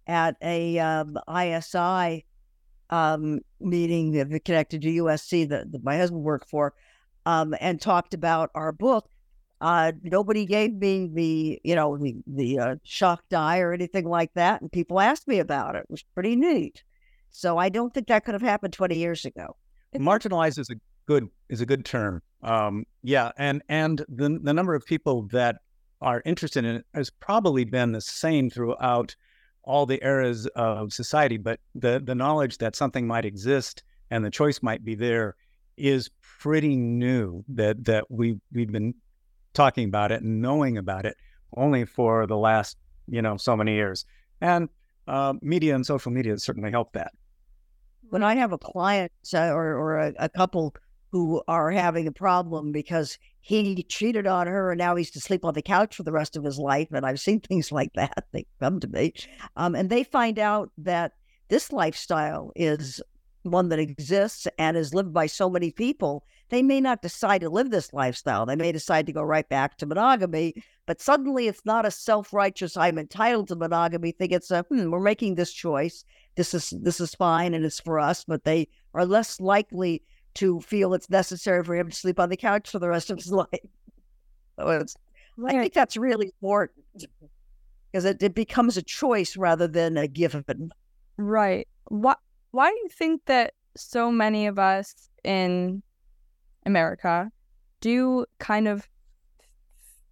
at 0.06 0.37
a 0.43 0.79
um, 0.79 1.19
ISI 1.29 2.25
um, 2.91 3.41
meeting 3.61 4.41
connected 4.44 4.82
to 4.82 4.88
USC 4.88 5.49
that, 5.49 5.73
that 5.73 5.85
my 5.85 5.96
husband 5.96 6.23
worked 6.23 6.49
for, 6.49 6.75
um, 7.26 7.54
and 7.60 7.80
talked 7.80 8.14
about 8.14 8.50
our 8.54 8.72
book. 8.72 9.08
Uh, 9.60 9.92
nobody 10.02 10.44
gave 10.44 10.74
me 10.74 11.08
the, 11.12 11.60
you 11.64 11.74
know, 11.74 11.96
the 11.96 12.16
the 12.26 12.58
uh, 12.58 12.76
shock 12.82 13.22
die 13.30 13.60
or 13.60 13.72
anything 13.72 14.06
like 14.06 14.30
that, 14.34 14.60
and 14.60 14.70
people 14.70 15.00
asked 15.00 15.26
me 15.26 15.38
about 15.38 15.74
it. 15.74 15.80
It 15.80 15.90
was 15.90 16.04
pretty 16.14 16.36
neat. 16.36 16.82
So 17.30 17.58
I 17.58 17.68
don't 17.68 17.92
think 17.92 18.08
that 18.08 18.24
could 18.24 18.34
have 18.34 18.42
happened 18.42 18.72
20 18.72 18.96
years 18.96 19.24
ago. 19.24 19.56
Marginalized 19.96 20.58
is 20.58 20.70
a 20.70 20.76
good 21.06 21.28
is 21.48 21.60
a 21.60 21.66
good 21.66 21.84
term. 21.84 22.22
Um, 22.42 22.84
yeah, 23.02 23.32
and 23.38 23.62
and 23.69 24.04
the 24.08 24.38
the 24.43 24.52
number 24.52 24.74
of 24.74 24.84
people 24.84 25.22
that 25.32 25.56
are 26.00 26.22
interested 26.26 26.64
in 26.64 26.76
it 26.76 26.86
has 26.94 27.10
probably 27.10 27.64
been 27.64 27.93
the 27.93 28.00
same 28.00 28.50
throughout 28.50 29.16
all 29.62 29.86
the 29.86 30.04
eras 30.04 30.46
of 30.56 30.93
society, 30.93 31.38
but 31.38 31.58
the 31.74 32.02
the 32.04 32.14
knowledge 32.14 32.58
that 32.58 32.76
something 32.76 33.06
might 33.06 33.24
exist 33.24 33.82
and 34.10 34.24
the 34.24 34.31
choice 34.31 34.62
might 34.62 34.84
be 34.84 34.94
there 34.94 35.36
is 35.76 36.10
pretty 36.40 36.76
new. 36.76 37.44
That 37.48 37.84
that 37.84 38.10
we 38.10 38.38
we've 38.52 38.70
been 38.70 38.94
talking 39.52 39.88
about 39.88 40.12
it 40.12 40.22
and 40.22 40.40
knowing 40.40 40.78
about 40.78 41.06
it 41.06 41.16
only 41.56 41.84
for 41.84 42.26
the 42.26 42.36
last 42.36 42.76
you 43.08 43.22
know 43.22 43.36
so 43.36 43.56
many 43.56 43.74
years, 43.74 44.04
and 44.40 44.69
uh, 45.06 45.34
media 45.43 45.74
and 45.74 45.84
social 45.84 46.12
media 46.12 46.32
has 46.32 46.44
certainly 46.44 46.70
help 46.70 46.93
that. 46.93 47.12
When 48.10 48.22
I 48.22 48.34
have 48.34 48.52
a 48.52 48.58
client 48.58 49.12
uh, 49.32 49.48
or 49.48 49.74
or 49.76 49.98
a, 49.98 50.12
a 50.19 50.28
couple 50.28 50.74
who 51.14 51.40
are 51.46 51.70
having 51.70 52.08
a 52.08 52.12
problem 52.12 52.72
because 52.72 53.19
he 53.40 53.84
cheated 53.84 54.26
on 54.26 54.48
her 54.48 54.72
and 54.72 54.78
now 54.81 54.96
he's 54.96 55.12
to 55.12 55.20
sleep 55.20 55.44
on 55.44 55.54
the 55.54 55.62
couch 55.62 55.94
for 55.94 56.02
the 56.02 56.10
rest 56.10 56.36
of 56.36 56.43
his 56.43 56.58
life. 56.58 56.88
And 56.90 57.06
I've 57.06 57.20
seen 57.20 57.38
things 57.48 57.70
like 57.70 57.93
that. 57.94 58.24
They 58.32 58.46
come 58.58 58.81
to 58.81 58.88
me 58.88 59.14
um, 59.54 59.76
and 59.76 59.88
they 59.88 60.02
find 60.02 60.40
out 60.40 60.72
that 60.78 61.12
this 61.48 61.70
lifestyle 61.70 62.50
is 62.56 63.00
one 63.44 63.69
that 63.69 63.79
exists 63.79 64.46
and 64.58 64.77
is 64.77 64.94
lived 64.94 65.13
by 65.13 65.27
so 65.27 65.48
many 65.48 65.70
people. 65.70 66.24
They 66.51 66.63
may 66.63 66.81
not 66.81 67.03
decide 67.03 67.41
to 67.43 67.48
live 67.48 67.70
this 67.70 67.93
lifestyle. 67.93 68.46
They 68.46 68.56
may 68.56 68.72
decide 68.72 69.06
to 69.06 69.13
go 69.13 69.22
right 69.22 69.48
back 69.48 69.79
to 69.79 69.86
monogamy, 69.86 70.55
but 70.86 71.01
suddenly 71.01 71.48
it's 71.48 71.65
not 71.65 71.86
a 71.86 71.91
self-righteous 71.91 72.77
"I'm 72.77 72.98
entitled 72.98 73.48
to 73.48 73.56
monogamy" 73.56 74.13
thing. 74.13 74.31
It's 74.31 74.51
a 74.51 74.63
hmm, 74.63 74.91
we're 74.91 75.01
making 75.01 75.34
this 75.34 75.53
choice. 75.53 76.05
This 76.36 76.55
is 76.55 76.72
this 76.82 77.01
is 77.01 77.15
fine 77.15 77.55
and 77.55 77.65
it's 77.65 77.81
for 77.81 77.98
us. 77.98 78.24
But 78.24 78.44
they 78.44 78.69
are 78.93 79.06
less 79.06 79.41
likely 79.41 80.03
to 80.34 80.60
feel 80.60 80.94
it's 80.94 81.10
necessary 81.10 81.63
for 81.65 81.74
him 81.74 81.91
to 81.91 81.96
sleep 81.96 82.19
on 82.19 82.29
the 82.29 82.36
couch 82.36 82.70
for 82.70 82.79
the 82.79 82.89
rest 82.89 83.10
of 83.10 83.19
his 83.19 83.32
life. 83.32 83.48
So. 84.58 84.84
I 85.46 85.53
think 85.53 85.72
that's 85.72 85.96
really 85.96 86.32
important 86.41 87.06
because 87.91 88.05
it, 88.05 88.22
it 88.22 88.34
becomes 88.34 88.77
a 88.77 88.82
choice 88.82 89.36
rather 89.36 89.67
than 89.67 89.96
a 89.96 90.06
given. 90.06 90.70
Right. 91.17 91.69
Why, 91.86 92.15
why 92.55 92.70
do 92.70 92.77
you 92.84 92.89
think 92.89 93.20
that 93.27 93.53
so 93.77 94.13
many 94.13 94.46
of 94.46 94.61
us 94.61 95.08
in 95.25 95.82
America 96.65 97.29
do 97.81 98.25
kind 98.39 98.69
of 98.69 98.89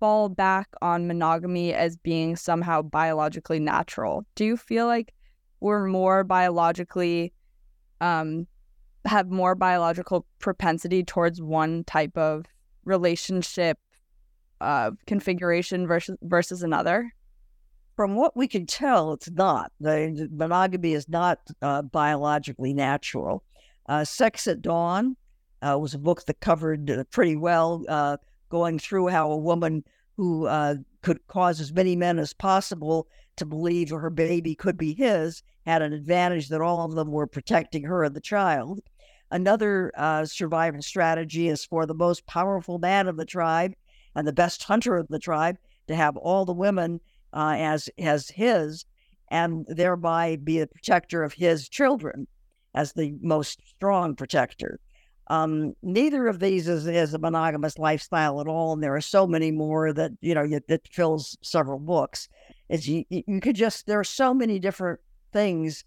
fall 0.00 0.28
back 0.28 0.68
on 0.82 1.06
monogamy 1.06 1.72
as 1.72 1.96
being 1.96 2.34
somehow 2.34 2.82
biologically 2.82 3.60
natural? 3.60 4.26
Do 4.34 4.44
you 4.44 4.56
feel 4.56 4.88
like 4.88 5.14
we're 5.60 5.86
more 5.86 6.24
biologically 6.24 7.32
um, 8.00 8.48
have 9.04 9.30
more 9.30 9.54
biological 9.54 10.26
propensity 10.40 11.04
towards 11.04 11.40
one 11.40 11.84
type 11.84 12.18
of 12.18 12.46
relationship 12.84 13.78
uh, 14.60 14.90
configuration 15.06 15.86
versus 15.86 16.16
versus 16.22 16.64
another? 16.64 17.14
From 17.96 18.14
what 18.14 18.36
we 18.36 18.48
can 18.48 18.66
tell, 18.66 19.12
it's 19.12 19.30
not. 19.30 19.70
The, 19.80 20.28
monogamy 20.32 20.94
is 20.94 21.08
not 21.08 21.40
uh, 21.60 21.82
biologically 21.82 22.72
natural. 22.72 23.44
Uh, 23.86 24.04
Sex 24.04 24.46
at 24.46 24.62
Dawn 24.62 25.16
uh, 25.60 25.78
was 25.78 25.94
a 25.94 25.98
book 25.98 26.24
that 26.26 26.40
covered 26.40 26.90
uh, 26.90 27.04
pretty 27.10 27.36
well 27.36 27.84
uh, 27.88 28.16
going 28.48 28.78
through 28.78 29.08
how 29.08 29.30
a 29.30 29.36
woman 29.36 29.84
who 30.16 30.46
could 31.02 31.26
cause 31.26 31.60
as 31.60 31.72
many 31.72 31.96
men 31.96 32.18
as 32.18 32.32
possible 32.32 33.08
to 33.36 33.46
believe 33.46 33.90
her 33.90 34.10
baby 34.10 34.54
could 34.54 34.76
be 34.76 34.94
his 34.94 35.42
had 35.66 35.82
an 35.82 35.92
advantage 35.92 36.48
that 36.48 36.60
all 36.60 36.84
of 36.84 36.94
them 36.94 37.10
were 37.10 37.26
protecting 37.26 37.84
her 37.84 38.04
and 38.04 38.14
the 38.14 38.20
child. 38.20 38.80
Another 39.30 39.92
uh, 39.96 40.24
survival 40.24 40.82
strategy 40.82 41.48
is 41.48 41.64
for 41.64 41.86
the 41.86 41.94
most 41.94 42.26
powerful 42.26 42.78
man 42.78 43.08
of 43.08 43.16
the 43.16 43.24
tribe 43.24 43.74
and 44.14 44.26
the 44.26 44.32
best 44.32 44.62
hunter 44.64 44.96
of 44.96 45.08
the 45.08 45.18
tribe 45.18 45.56
to 45.88 45.96
have 45.96 46.16
all 46.16 46.44
the 46.44 46.52
women 46.52 47.00
uh, 47.32 47.54
as 47.58 47.88
as 47.98 48.28
his, 48.28 48.84
and 49.30 49.66
thereby 49.68 50.36
be 50.36 50.60
a 50.60 50.66
protector 50.66 51.22
of 51.22 51.32
his 51.32 51.68
children 51.68 52.26
as 52.74 52.92
the 52.92 53.14
most 53.20 53.60
strong 53.66 54.14
protector. 54.14 54.78
Um, 55.28 55.74
neither 55.82 56.26
of 56.26 56.40
these 56.40 56.68
is, 56.68 56.86
is 56.86 57.14
a 57.14 57.18
monogamous 57.18 57.78
lifestyle 57.78 58.40
at 58.40 58.48
all, 58.48 58.72
and 58.72 58.82
there 58.82 58.94
are 58.94 59.00
so 59.00 59.26
many 59.26 59.50
more 59.50 59.92
that 59.92 60.12
you 60.20 60.34
know 60.34 60.46
that 60.68 60.88
fills 60.88 61.38
several 61.42 61.78
books. 61.78 62.28
Is 62.68 62.88
you, 62.88 63.04
you 63.08 63.40
could 63.40 63.56
just 63.56 63.86
there 63.86 64.00
are 64.00 64.04
so 64.04 64.34
many 64.34 64.58
different 64.58 65.00
things 65.32 65.84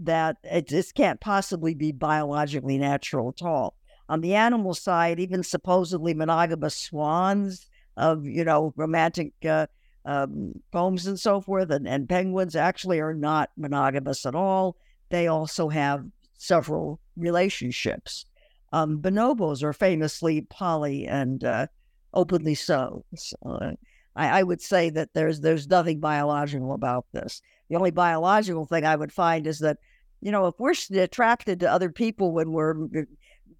that 0.00 0.36
it 0.44 0.68
just 0.68 0.94
can't 0.94 1.20
possibly 1.20 1.74
be 1.74 1.92
biologically 1.92 2.78
natural 2.78 3.28
at 3.28 3.44
all. 3.44 3.74
On 4.08 4.20
the 4.20 4.34
animal 4.34 4.74
side, 4.74 5.20
even 5.20 5.42
supposedly 5.42 6.14
monogamous 6.14 6.76
swans 6.76 7.68
of 7.96 8.24
you 8.24 8.44
know 8.44 8.72
romantic 8.76 9.32
uh, 9.44 9.66
um, 10.08 10.54
poems 10.72 11.06
and 11.06 11.20
so 11.20 11.42
forth, 11.42 11.70
and, 11.70 11.86
and 11.86 12.08
penguins 12.08 12.56
actually 12.56 12.98
are 12.98 13.12
not 13.12 13.50
monogamous 13.58 14.24
at 14.24 14.34
all. 14.34 14.74
They 15.10 15.26
also 15.26 15.68
have 15.68 16.06
several 16.38 16.98
relationships. 17.14 18.24
Um, 18.72 19.02
bonobos 19.02 19.62
are 19.62 19.74
famously 19.74 20.40
poly 20.40 21.06
and 21.06 21.44
uh, 21.44 21.66
openly 22.14 22.54
so. 22.54 23.04
so 23.16 23.36
uh, 23.44 23.72
I, 24.16 24.40
I, 24.40 24.42
would 24.42 24.62
say 24.62 24.88
that 24.90 25.10
there's 25.12 25.40
there's 25.40 25.68
nothing 25.68 26.00
biological 26.00 26.72
about 26.72 27.04
this. 27.12 27.42
The 27.68 27.76
only 27.76 27.90
biological 27.90 28.64
thing 28.64 28.86
I 28.86 28.96
would 28.96 29.12
find 29.12 29.46
is 29.46 29.58
that, 29.58 29.76
you 30.22 30.32
know, 30.32 30.46
if 30.46 30.54
we're 30.58 30.74
attracted 30.92 31.60
to 31.60 31.70
other 31.70 31.90
people 31.90 32.32
when 32.32 32.52
we're 32.52 32.88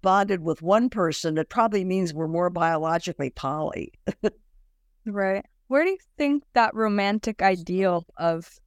bonded 0.01 0.41
with 0.41 0.63
one 0.63 0.89
person, 0.89 1.37
it 1.37 1.49
probably 1.49 1.85
means 1.85 2.11
we're 2.11 2.27
more 2.27 2.49
biologically 2.49 3.29
poly. 3.29 3.93
right. 5.05 5.45
Where 5.69 5.83
do 5.83 5.91
you 5.91 5.97
think 6.17 6.43
that 6.55 6.73
romantic 6.73 7.43
ideal 7.43 8.05
of 8.17 8.59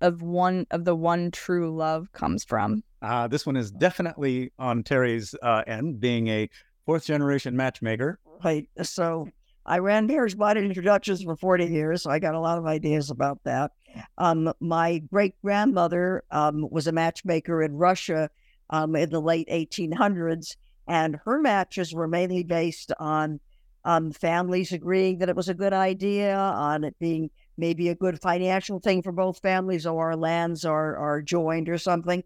of 0.00 0.22
one 0.22 0.64
of 0.70 0.84
the 0.84 0.94
one 0.94 1.32
true 1.32 1.76
love 1.76 2.12
comes 2.12 2.44
from? 2.44 2.84
Uh, 3.02 3.26
this 3.26 3.44
one 3.44 3.56
is 3.56 3.72
definitely 3.72 4.52
on 4.56 4.84
Terry's 4.84 5.34
uh, 5.42 5.64
end, 5.66 5.98
being 5.98 6.28
a 6.28 6.48
fourth 6.86 7.04
generation 7.04 7.56
matchmaker. 7.56 8.20
Right. 8.44 8.68
So 8.82 9.28
I 9.66 9.80
ran 9.80 10.06
marriage 10.06 10.38
body 10.38 10.60
introductions 10.60 11.20
for 11.24 11.34
40 11.34 11.66
years, 11.66 12.04
so 12.04 12.10
I 12.10 12.20
got 12.20 12.36
a 12.36 12.40
lot 12.40 12.58
of 12.58 12.64
ideas 12.64 13.10
about 13.10 13.40
that. 13.42 13.72
Um, 14.16 14.52
my 14.60 14.98
great 14.98 15.34
grandmother 15.42 16.22
um, 16.30 16.64
was 16.70 16.86
a 16.86 16.92
matchmaker 16.92 17.60
in 17.60 17.74
Russia 17.74 18.30
um, 18.70 18.94
in 18.94 19.10
the 19.10 19.20
late 19.20 19.48
1800s, 19.48 20.54
and 20.86 21.18
her 21.24 21.40
matches 21.40 21.92
were 21.92 22.06
mainly 22.06 22.44
based 22.44 22.92
on 23.00 23.40
um, 23.84 24.12
families 24.12 24.72
agreeing 24.72 25.18
that 25.18 25.28
it 25.28 25.36
was 25.36 25.48
a 25.48 25.54
good 25.54 25.72
idea, 25.72 26.36
on 26.36 26.84
it 26.84 26.96
being 26.98 27.30
maybe 27.56 27.88
a 27.88 27.94
good 27.94 28.20
financial 28.20 28.78
thing 28.78 29.02
for 29.02 29.12
both 29.12 29.40
families, 29.40 29.86
or 29.86 30.10
our 30.10 30.16
lands 30.16 30.64
are 30.64 30.96
are 30.96 31.22
joined 31.22 31.68
or 31.68 31.78
something. 31.78 32.22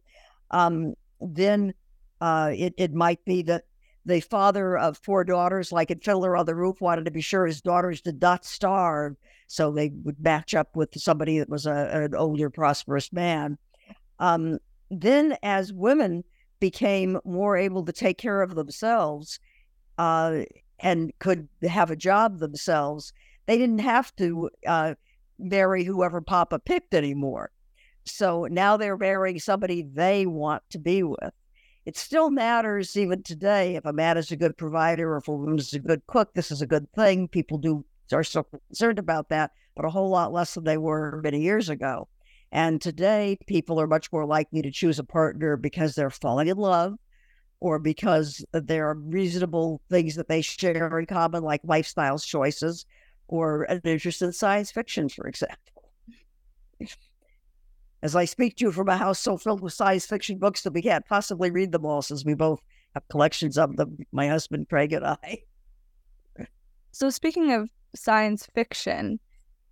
Um, 0.51 0.95
then 1.21 1.75
uh, 2.21 2.51
it 2.55 2.75
it 2.77 2.93
might 2.93 3.25
be 3.25 3.43
that 3.43 3.65
the 4.07 4.21
father 4.21 4.77
of 4.77 4.99
four 4.99 5.25
daughters, 5.25 5.73
like 5.73 5.91
in 5.91 6.01
Fiddler 6.01 6.37
on 6.37 6.47
the 6.47 6.55
Roof, 6.55 6.81
wanted 6.81 7.05
to 7.07 7.11
be 7.11 7.21
sure 7.23 7.47
his 7.47 7.63
daughters 7.63 8.01
did 8.01 8.21
not 8.21 8.45
starve, 8.45 9.17
so 9.47 9.71
they 9.71 9.91
would 10.03 10.21
match 10.21 10.55
up 10.55 10.77
with 10.77 10.91
somebody 11.01 11.39
that 11.39 11.49
was 11.49 11.67
a, 11.67 11.89
an 11.93 12.15
older, 12.15 12.51
prosperous 12.51 13.13
man. 13.13 13.57
Um, 14.19 14.59
then, 14.91 15.37
as 15.43 15.73
women 15.73 16.25
became 16.61 17.19
more 17.25 17.57
able 17.57 17.85
to 17.85 17.93
take 17.93 18.19
care 18.19 18.43
of 18.43 18.55
themselves 18.55 19.39
uh, 19.99 20.41
and 20.81 21.13
could 21.19 21.49
have 21.63 21.91
a 21.91 21.97
job 21.97 22.39
themselves, 22.39 23.13
they 23.47 23.59
didn't 23.59 23.81
have 23.81 24.15
to 24.17 24.51
uh, 24.67 24.95
marry 25.39 25.85
whoever 25.85 26.21
Papa 26.21 26.59
picked 26.59 26.95
anymore. 26.95 27.51
So 28.07 28.47
now 28.51 28.77
they're 28.77 28.97
marrying 28.97 29.39
somebody 29.39 29.83
they 29.83 30.27
want 30.27 30.63
to 30.71 30.79
be 30.79 31.03
with. 31.03 31.33
It 31.87 31.97
still 31.97 32.31
matters 32.31 32.97
even 32.97 33.23
today 33.23 33.77
if 33.77 33.85
a 33.85 33.93
man 33.93 34.17
is 34.17 34.31
a 34.31 34.37
good 34.37 34.57
provider 34.57 35.13
or 35.13 35.19
if 35.19 35.29
a 35.29 35.33
woman 35.33 35.59
is 35.59 35.75
a 35.75 35.79
good 35.79 36.03
cook. 36.07 36.33
This 36.35 36.51
is 36.51 36.63
a 36.63 36.67
good 36.67 36.91
thing. 36.93 37.29
People 37.29 37.59
do 37.59 37.85
are 38.13 38.25
so 38.25 38.43
concerned 38.43 38.99
about 38.99 39.29
that, 39.31 39.53
but 39.75 39.85
a 39.85 39.91
whole 39.91 40.11
lot 40.11 40.33
less 40.33 40.55
than 40.55 40.65
they 40.65 40.77
were 40.77 41.21
many 41.23 41.41
years 41.41 41.69
ago. 41.69 42.09
And 42.53 42.81
today, 42.81 43.37
people 43.47 43.81
are 43.81 43.87
much 43.87 44.13
more 44.13 44.27
likely 44.27 44.63
to 44.63 44.71
choose 44.71 44.99
a 44.99 45.05
partner 45.05 45.57
because 45.57 45.95
they're 45.95 46.11
falling 46.11 46.49
in 46.49 46.57
love 46.57 46.97
or 47.65 47.79
because 47.79 48.45
there 48.53 48.87
are 48.91 48.95
reasonable 48.95 49.81
things 49.89 50.17
that 50.17 50.29
they 50.29 50.43
share 50.43 50.99
in 50.99 51.07
common, 51.07 51.43
like 51.43 51.63
lifestyle 51.65 52.19
choices 52.19 52.85
or 53.27 53.63
an 53.63 53.81
interest 53.85 54.21
in 54.21 54.31
science 54.35 54.71
fiction, 54.71 55.09
for 55.09 55.27
example. 55.27 55.89
As 58.03 58.15
I 58.15 58.27
speak 58.27 58.57
to 58.57 58.67
you 58.67 58.71
from 58.71 58.91
a 58.91 58.99
house 58.99 59.19
so 59.19 59.39
filled 59.39 59.63
with 59.63 59.73
science 59.73 60.05
fiction 60.05 60.37
books 60.37 60.61
that 60.61 60.75
we 60.75 60.83
can't 60.83 61.07
possibly 61.07 61.51
read 61.51 61.73
them 61.73 61.87
all, 61.87 62.03
since 62.03 62.23
we 62.23 62.35
both 62.35 62.61
have 62.93 63.09
collections 63.09 63.57
of 63.57 63.77
them, 63.77 63.97
my 64.13 64.29
husband 64.29 64.69
Craig 64.69 64.93
and 64.93 65.07
I. 65.07 65.39
So, 66.93 67.09
speaking 67.09 67.51
of 67.51 67.71
science 67.97 68.47
fiction, 68.55 69.21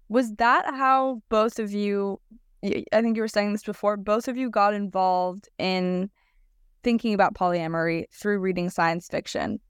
was 0.08 0.32
that 0.37 0.64
how 0.64 1.20
both 1.28 1.58
of 1.58 1.72
you? 1.72 2.22
I 2.64 3.02
think 3.02 3.16
you 3.16 3.22
were 3.22 3.28
saying 3.28 3.52
this 3.52 3.64
before. 3.64 3.99
Both 3.99 4.28
of 4.28 4.38
you 4.38 4.49
got 4.49 4.72
involved 4.72 5.50
in 5.58 6.08
thinking 6.82 7.14
about 7.14 7.34
polyamory 7.34 8.04
through 8.12 8.38
reading 8.38 8.70
science 8.70 9.08
fiction. 9.08 9.60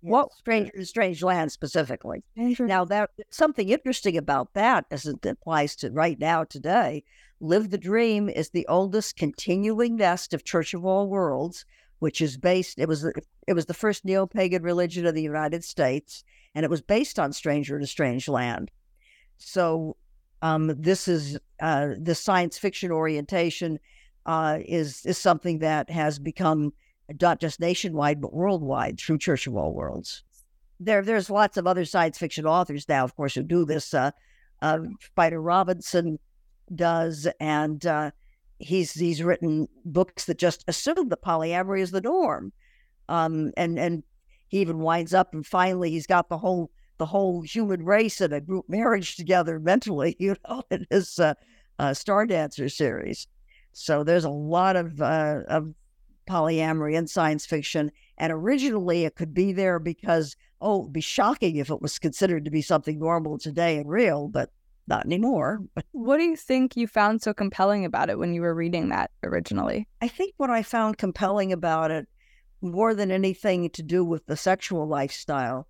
What 0.00 0.32
Stranger 0.32 0.84
Strange 0.84 1.22
Land 1.22 1.52
specifically? 1.52 2.24
Now 2.68 2.84
that 2.86 3.10
something 3.30 3.68
interesting 3.68 4.16
about 4.16 4.52
that 4.54 4.84
as 4.90 5.06
it 5.06 5.24
applies 5.24 5.76
to 5.76 5.90
right 5.90 6.18
now 6.18 6.44
today. 6.44 7.04
Live 7.40 7.70
the 7.70 7.78
Dream 7.78 8.28
is 8.28 8.50
the 8.50 8.66
oldest 8.68 9.16
continuing 9.16 9.96
nest 9.96 10.34
of 10.34 10.44
Church 10.44 10.74
of 10.74 10.84
All 10.84 11.08
Worlds, 11.08 11.64
which 12.00 12.20
is 12.20 12.36
based. 12.36 12.78
It 12.78 12.88
was 12.88 13.04
it 13.46 13.54
was 13.54 13.66
the 13.66 13.74
first 13.74 14.04
neo 14.04 14.26
pagan 14.26 14.62
religion 14.62 15.06
of 15.06 15.14
the 15.14 15.22
United 15.22 15.62
States, 15.62 16.24
and 16.54 16.64
it 16.64 16.70
was 16.70 16.82
based 16.82 17.18
on 17.18 17.32
Stranger 17.32 17.76
in 17.76 17.82
a 17.82 17.86
Strange 17.86 18.28
Land. 18.28 18.70
So 19.38 19.96
um, 20.42 20.74
this 20.76 21.06
is 21.06 21.38
uh, 21.60 21.90
the 22.00 22.14
science 22.16 22.58
fiction 22.58 22.90
orientation 22.90 23.78
uh, 24.26 24.58
is 24.64 25.04
is 25.06 25.18
something 25.18 25.58
that 25.58 25.90
has 25.90 26.18
become 26.18 26.72
not 27.20 27.40
just 27.40 27.60
nationwide 27.60 28.20
but 28.20 28.32
worldwide 28.32 28.98
through 28.98 29.18
Church 29.18 29.46
of 29.46 29.56
All 29.56 29.74
Worlds. 29.74 30.22
There, 30.80 31.02
there's 31.02 31.30
lots 31.30 31.56
of 31.56 31.66
other 31.66 31.84
science 31.84 32.18
fiction 32.18 32.46
authors 32.46 32.88
now, 32.88 33.04
of 33.04 33.14
course, 33.14 33.34
who 33.34 33.42
do 33.42 33.64
this. 33.64 33.94
Uh, 33.94 34.10
uh, 34.62 34.78
Spider 35.00 35.40
Robinson 35.40 36.18
does, 36.74 37.28
and 37.40 37.84
uh, 37.84 38.10
he's 38.58 38.92
he's 38.92 39.22
written 39.22 39.68
books 39.84 40.24
that 40.26 40.38
just 40.38 40.64
assume 40.68 41.08
that 41.08 41.22
polyamory 41.22 41.80
is 41.80 41.90
the 41.90 42.00
norm, 42.00 42.52
um, 43.08 43.52
and 43.56 43.78
and 43.78 44.02
he 44.48 44.60
even 44.60 44.78
winds 44.78 45.14
up 45.14 45.32
and 45.32 45.46
finally 45.46 45.90
he's 45.90 46.06
got 46.06 46.28
the 46.28 46.38
whole 46.38 46.70
the 46.98 47.06
whole 47.06 47.40
human 47.40 47.84
race 47.84 48.20
in 48.20 48.32
a 48.32 48.40
group 48.40 48.68
marriage 48.68 49.16
together 49.16 49.58
mentally, 49.58 50.14
you 50.20 50.36
know, 50.48 50.62
in 50.70 50.86
his 50.90 51.18
uh, 51.18 51.34
uh, 51.78 51.94
Star 51.94 52.26
Dancer 52.26 52.68
series. 52.68 53.26
So 53.72 54.04
there's 54.04 54.24
a 54.24 54.30
lot 54.30 54.76
of 54.76 55.00
uh, 55.00 55.40
of 55.48 55.74
polyamory 56.28 56.94
in 56.94 57.06
science 57.06 57.46
fiction. 57.46 57.90
And 58.18 58.32
originally 58.32 59.04
it 59.04 59.16
could 59.16 59.34
be 59.34 59.52
there 59.52 59.78
because, 59.78 60.36
oh, 60.60 60.82
it'd 60.82 60.92
be 60.92 61.00
shocking 61.00 61.56
if 61.56 61.70
it 61.70 61.82
was 61.82 61.98
considered 61.98 62.44
to 62.44 62.50
be 62.50 62.62
something 62.62 62.98
normal 62.98 63.38
today 63.38 63.78
and 63.78 63.88
real, 63.88 64.28
but 64.28 64.50
not 64.86 65.04
anymore. 65.04 65.60
what 65.92 66.18
do 66.18 66.24
you 66.24 66.36
think 66.36 66.76
you 66.76 66.86
found 66.86 67.22
so 67.22 67.34
compelling 67.34 67.84
about 67.84 68.10
it 68.10 68.18
when 68.18 68.34
you 68.34 68.42
were 68.42 68.54
reading 68.54 68.88
that 68.90 69.10
originally? 69.22 69.88
I 70.00 70.08
think 70.08 70.34
what 70.36 70.50
I 70.50 70.62
found 70.62 70.98
compelling 70.98 71.52
about 71.52 71.90
it, 71.90 72.08
more 72.60 72.94
than 72.94 73.10
anything 73.10 73.70
to 73.70 73.82
do 73.82 74.04
with 74.04 74.24
the 74.26 74.36
sexual 74.36 74.86
lifestyle, 74.86 75.66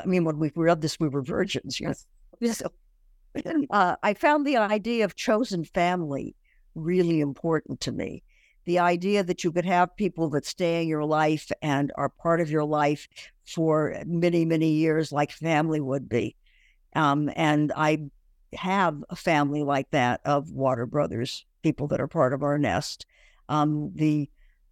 I 0.00 0.06
mean, 0.06 0.24
when 0.24 0.38
we 0.38 0.50
read 0.56 0.80
this, 0.80 0.98
we 0.98 1.08
were 1.08 1.22
virgins. 1.22 1.80
Yes. 1.80 2.06
So, 2.42 2.72
uh, 3.70 3.94
I 4.02 4.14
found 4.14 4.44
the 4.44 4.56
idea 4.56 5.04
of 5.04 5.14
chosen 5.14 5.62
family 5.62 6.34
really 6.74 7.20
important 7.20 7.80
to 7.80 7.92
me 7.92 8.22
the 8.64 8.78
idea 8.78 9.24
that 9.24 9.42
you 9.42 9.50
could 9.50 9.64
have 9.64 9.96
people 9.96 10.28
that 10.30 10.46
stay 10.46 10.82
in 10.82 10.88
your 10.88 11.04
life 11.04 11.50
and 11.62 11.92
are 11.96 12.08
part 12.08 12.40
of 12.40 12.50
your 12.50 12.64
life 12.64 13.08
for 13.44 14.00
many, 14.06 14.44
many 14.44 14.70
years, 14.70 15.10
like 15.10 15.32
family 15.32 15.80
would 15.80 16.08
be. 16.08 16.36
Um, 16.94 17.30
and 17.34 17.72
I 17.74 18.10
have 18.54 19.02
a 19.10 19.16
family 19.16 19.62
like 19.62 19.90
that 19.90 20.20
of 20.24 20.52
water 20.52 20.86
brothers, 20.86 21.44
people 21.62 21.88
that 21.88 22.00
are 22.00 22.08
part 22.08 22.32
of 22.32 22.42
our 22.42 22.58
nest. 22.58 23.06
Um, 23.48 23.90
the 23.94 24.30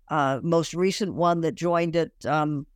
uh, 0.08 0.40
most 0.42 0.74
recent 0.74 1.14
one 1.14 1.40
that 1.40 1.54
joined 1.54 1.96
it, 1.96 2.12
um, 2.24 2.66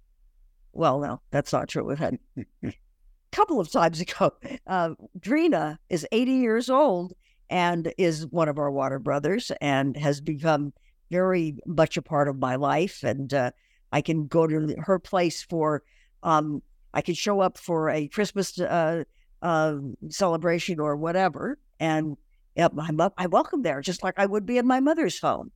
well, 0.72 0.98
no, 0.98 1.20
that's 1.30 1.52
not 1.52 1.68
true. 1.68 1.84
We've 1.84 1.98
had 1.98 2.18
a 2.64 2.72
couple 3.32 3.60
of 3.60 3.70
times 3.70 4.00
ago. 4.00 4.32
Uh, 4.66 4.94
Drina 5.20 5.78
is 5.90 6.06
80 6.10 6.32
years 6.32 6.70
old 6.70 7.12
and 7.54 7.94
is 7.98 8.26
one 8.26 8.48
of 8.48 8.58
our 8.58 8.70
water 8.72 8.98
brothers 8.98 9.52
and 9.60 9.96
has 9.96 10.20
become 10.20 10.72
very 11.12 11.56
much 11.66 11.96
a 11.96 12.02
part 12.02 12.26
of 12.26 12.36
my 12.36 12.56
life. 12.56 13.04
And 13.04 13.32
uh, 13.32 13.52
I 13.92 14.00
can 14.00 14.26
go 14.26 14.48
to 14.48 14.74
her 14.80 14.98
place 14.98 15.44
for, 15.44 15.84
um, 16.24 16.62
I 16.94 17.00
can 17.00 17.14
show 17.14 17.38
up 17.38 17.56
for 17.56 17.90
a 17.90 18.08
Christmas 18.08 18.58
uh, 18.58 19.04
uh, 19.40 19.76
celebration 20.08 20.80
or 20.80 20.96
whatever. 20.96 21.60
And 21.78 22.16
yep, 22.56 22.72
I'm 22.76 23.00
up, 23.00 23.14
I 23.18 23.28
welcome 23.28 23.62
there, 23.62 23.80
just 23.80 24.02
like 24.02 24.14
I 24.16 24.26
would 24.26 24.46
be 24.46 24.58
in 24.58 24.66
my 24.66 24.80
mother's 24.80 25.20
home. 25.20 25.52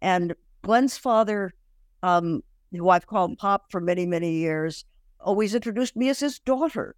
And 0.00 0.34
Glen's 0.62 0.98
father, 0.98 1.54
um, 2.02 2.42
who 2.72 2.88
I've 2.88 3.06
called 3.06 3.38
Pop 3.38 3.70
for 3.70 3.80
many, 3.80 4.06
many 4.06 4.32
years, 4.32 4.84
always 5.20 5.54
introduced 5.54 5.94
me 5.94 6.08
as 6.08 6.18
his 6.18 6.40
daughter. 6.40 6.96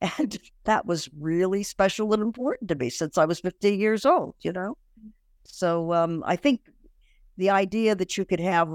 And 0.00 0.38
that 0.64 0.86
was 0.86 1.08
really 1.18 1.62
special 1.62 2.12
and 2.12 2.22
important 2.22 2.68
to 2.68 2.74
me 2.74 2.90
since 2.90 3.18
I 3.18 3.24
was 3.24 3.40
15 3.40 3.78
years 3.78 4.04
old, 4.04 4.34
you 4.40 4.52
know? 4.52 4.76
So 5.44 5.92
um, 5.92 6.22
I 6.26 6.36
think 6.36 6.60
the 7.36 7.50
idea 7.50 7.94
that 7.94 8.16
you 8.16 8.24
could 8.24 8.40
have 8.40 8.68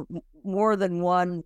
more 0.44 0.76
than 0.76 1.02
one 1.02 1.44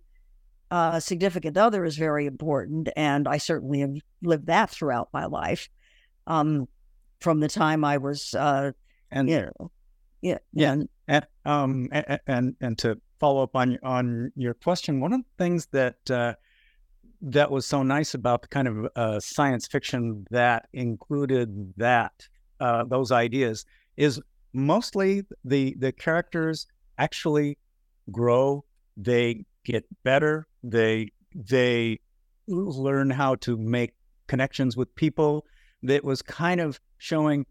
uh, 0.70 1.00
significant 1.00 1.56
other 1.56 1.84
is 1.84 1.96
very 1.96 2.26
important. 2.26 2.88
And 2.96 3.26
I 3.26 3.38
certainly 3.38 3.80
have 3.80 3.94
lived 4.22 4.46
that 4.46 4.70
throughout 4.70 5.08
my 5.12 5.26
life 5.26 5.68
um, 6.26 6.68
from 7.20 7.40
the 7.40 7.48
time 7.48 7.84
I 7.84 7.98
was, 7.98 8.34
uh, 8.34 8.72
and 9.10 9.28
you 9.28 9.50
know, 9.58 9.70
yeah. 10.22 10.38
Yeah. 10.52 10.76
And, 11.08 11.26
um, 11.44 11.88
and, 11.92 12.20
and, 12.26 12.56
and 12.60 12.78
to 12.78 13.00
follow 13.18 13.42
up 13.42 13.56
on, 13.56 13.78
on 13.82 14.32
your 14.36 14.54
question, 14.54 15.00
one 15.00 15.12
of 15.12 15.20
the 15.20 15.44
things 15.44 15.66
that, 15.72 16.10
uh, 16.10 16.34
that 17.22 17.50
was 17.50 17.66
so 17.66 17.82
nice 17.82 18.14
about 18.14 18.42
the 18.42 18.48
kind 18.48 18.68
of 18.68 18.88
uh, 18.96 19.20
science 19.20 19.66
fiction 19.66 20.26
that 20.30 20.68
included 20.72 21.74
that 21.76 22.28
uh, 22.60 22.84
those 22.84 23.12
ideas 23.12 23.64
is 23.96 24.20
mostly 24.52 25.22
the 25.44 25.74
the 25.78 25.92
characters 25.92 26.66
actually 26.98 27.56
grow 28.10 28.64
they 28.96 29.44
get 29.64 29.84
better 30.02 30.46
they 30.64 31.08
they 31.34 31.98
learn 32.50 33.10
how 33.10 33.36
to 33.36 33.56
make 33.56 33.94
connections 34.26 34.76
with 34.76 34.94
people. 34.94 35.46
That 35.82 36.04
was 36.04 36.20
kind 36.20 36.60
of 36.60 36.78
showing 36.98 37.46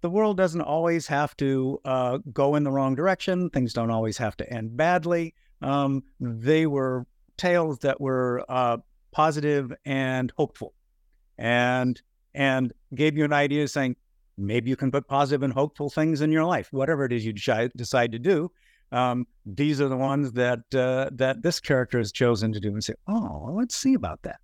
the 0.00 0.08
world 0.10 0.36
doesn't 0.36 0.62
always 0.62 1.06
have 1.08 1.36
to 1.38 1.78
uh, 1.84 2.18
go 2.32 2.54
in 2.54 2.62
the 2.62 2.70
wrong 2.70 2.94
direction 2.94 3.50
things 3.50 3.72
don't 3.72 3.90
always 3.90 4.16
have 4.18 4.36
to 4.38 4.50
end 4.52 4.76
badly. 4.76 5.34
Um, 5.60 6.02
they 6.20 6.66
were 6.66 7.06
tales 7.36 7.78
that 7.80 8.00
were 8.00 8.44
uh, 8.48 8.78
positive 9.16 9.72
and 9.84 10.32
hopeful 10.36 10.72
and 11.38 12.02
and 12.34 12.72
gave 12.94 13.16
you 13.16 13.24
an 13.24 13.32
idea 13.32 13.66
saying 13.66 13.96
maybe 14.36 14.68
you 14.68 14.76
can 14.76 14.90
put 14.90 15.08
positive 15.08 15.42
and 15.42 15.52
hopeful 15.52 15.88
things 15.88 16.20
in 16.20 16.30
your 16.30 16.44
life 16.44 16.68
whatever 16.70 17.04
it 17.04 17.12
is 17.12 17.24
you 17.24 17.32
decide 17.32 18.12
to 18.12 18.18
do 18.18 18.50
um, 18.92 19.26
these 19.44 19.80
are 19.80 19.88
the 19.88 19.96
ones 19.96 20.32
that 20.32 20.60
uh, 20.74 21.10
that 21.12 21.42
this 21.42 21.60
character 21.60 21.98
has 21.98 22.12
chosen 22.12 22.52
to 22.52 22.60
do 22.60 22.68
and 22.68 22.82
say, 22.82 22.94
oh, 23.08 23.40
well, 23.44 23.56
let's 23.56 23.74
see 23.74 23.94
about 23.94 24.22
that. 24.22 24.40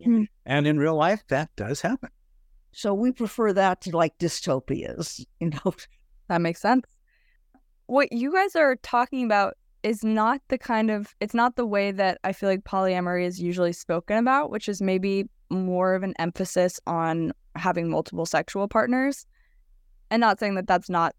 Mm-hmm. 0.00 0.24
And 0.46 0.66
in 0.66 0.78
real 0.78 0.96
life, 0.96 1.22
that 1.28 1.50
does 1.56 1.80
happen. 1.80 2.08
So 2.72 2.94
we 2.94 3.12
prefer 3.12 3.52
that 3.52 3.82
to 3.82 3.96
like 3.96 4.16
dystopias, 4.18 5.24
you 5.40 5.50
know. 5.50 5.74
That 6.28 6.40
makes 6.40 6.62
sense. 6.62 6.86
What 7.86 8.10
you 8.10 8.32
guys 8.32 8.56
are 8.56 8.76
talking 8.76 9.26
about 9.26 9.54
is 9.82 10.04
not 10.04 10.40
the 10.48 10.58
kind 10.58 10.90
of 10.90 11.14
it's 11.20 11.34
not 11.34 11.56
the 11.56 11.66
way 11.66 11.90
that 11.90 12.18
I 12.24 12.32
feel 12.32 12.48
like 12.48 12.64
polyamory 12.64 13.24
is 13.24 13.40
usually 13.40 13.72
spoken 13.72 14.18
about, 14.18 14.50
which 14.50 14.68
is 14.68 14.80
maybe 14.80 15.28
more 15.50 15.94
of 15.94 16.02
an 16.02 16.14
emphasis 16.18 16.80
on 16.86 17.32
having 17.56 17.88
multiple 17.88 18.26
sexual 18.26 18.68
partners. 18.68 19.26
And 20.10 20.20
not 20.20 20.38
saying 20.38 20.56
that 20.56 20.66
that's 20.66 20.90
not 20.90 21.14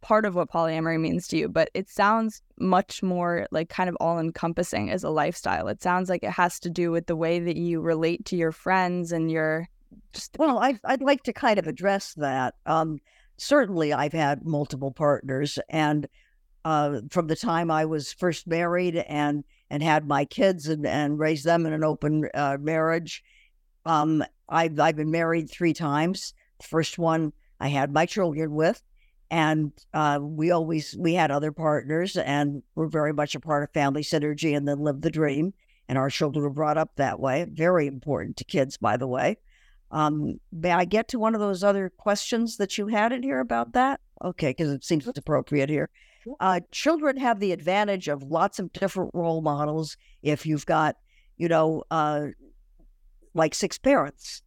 part 0.00 0.24
of 0.24 0.34
what 0.34 0.50
polyamory 0.50 1.00
means 1.00 1.28
to 1.28 1.36
you, 1.38 1.48
but 1.48 1.70
it 1.72 1.88
sounds 1.88 2.42
much 2.58 3.02
more 3.02 3.46
like 3.52 3.68
kind 3.68 3.88
of 3.88 3.96
all 4.00 4.18
encompassing 4.18 4.90
as 4.90 5.04
a 5.04 5.10
lifestyle. 5.10 5.68
It 5.68 5.80
sounds 5.80 6.08
like 6.08 6.24
it 6.24 6.32
has 6.32 6.58
to 6.60 6.70
do 6.70 6.90
with 6.90 7.06
the 7.06 7.14
way 7.14 7.38
that 7.38 7.56
you 7.56 7.80
relate 7.80 8.24
to 8.26 8.36
your 8.36 8.50
friends 8.50 9.12
and 9.12 9.30
your 9.30 9.68
just 10.12 10.36
well, 10.38 10.58
I, 10.58 10.78
I'd 10.84 11.02
like 11.02 11.22
to 11.24 11.32
kind 11.32 11.58
of 11.58 11.66
address 11.66 12.14
that. 12.14 12.54
Um, 12.66 12.98
certainly, 13.36 13.92
I've 13.92 14.12
had 14.12 14.44
multiple 14.44 14.90
partners, 14.90 15.58
and 15.68 16.06
uh, 16.64 17.00
from 17.10 17.26
the 17.26 17.36
time 17.36 17.70
I 17.70 17.84
was 17.84 18.12
first 18.12 18.46
married 18.46 18.96
and 18.96 19.44
and 19.70 19.82
had 19.82 20.06
my 20.06 20.26
kids 20.26 20.68
and, 20.68 20.86
and 20.86 21.18
raised 21.18 21.46
them 21.46 21.64
in 21.64 21.72
an 21.72 21.82
open 21.82 22.28
uh, 22.34 22.58
marriage, 22.60 23.24
um, 23.86 24.22
I've 24.48 24.78
I've 24.78 24.96
been 24.96 25.10
married 25.10 25.50
three 25.50 25.72
times. 25.72 26.34
The 26.60 26.66
first 26.68 26.98
one 26.98 27.32
I 27.58 27.68
had 27.68 27.92
my 27.92 28.06
children 28.06 28.54
with, 28.54 28.82
and 29.30 29.72
uh, 29.94 30.18
we 30.20 30.50
always 30.50 30.96
we 30.98 31.14
had 31.14 31.30
other 31.30 31.52
partners 31.52 32.16
and 32.16 32.62
we're 32.74 32.86
very 32.86 33.12
much 33.12 33.34
a 33.34 33.40
part 33.40 33.64
of 33.64 33.72
family 33.72 34.02
synergy 34.02 34.56
and 34.56 34.68
then 34.68 34.80
Live 34.80 35.00
the 35.00 35.10
Dream. 35.10 35.54
And 35.88 35.98
our 35.98 36.10
children 36.10 36.44
were 36.44 36.50
brought 36.50 36.78
up 36.78 36.92
that 36.96 37.20
way. 37.20 37.44
Very 37.50 37.86
important 37.86 38.36
to 38.38 38.44
kids 38.44 38.76
by 38.76 38.96
the 38.96 39.08
way. 39.08 39.38
Um, 39.90 40.40
may 40.50 40.72
i 40.72 40.86
get 40.86 41.08
to 41.08 41.18
one 41.18 41.34
of 41.34 41.40
those 41.40 41.62
other 41.62 41.90
questions 41.90 42.56
that 42.56 42.78
you 42.78 42.86
had 42.86 43.12
in 43.12 43.22
here 43.22 43.40
about 43.40 43.72
that? 43.72 44.00
Okay 44.24 44.50
because 44.50 44.70
it 44.70 44.84
seems 44.84 45.06
appropriate 45.06 45.68
here 45.68 45.90
uh, 46.40 46.60
children 46.70 47.16
have 47.16 47.40
the 47.40 47.52
advantage 47.52 48.08
of 48.08 48.22
lots 48.22 48.58
of 48.58 48.72
different 48.72 49.10
role 49.14 49.40
models 49.40 49.96
if 50.22 50.46
you've 50.46 50.66
got 50.66 50.96
you 51.36 51.48
know 51.48 51.82
uh, 51.90 52.26
like 53.34 53.54
six 53.54 53.78
parents 53.78 54.42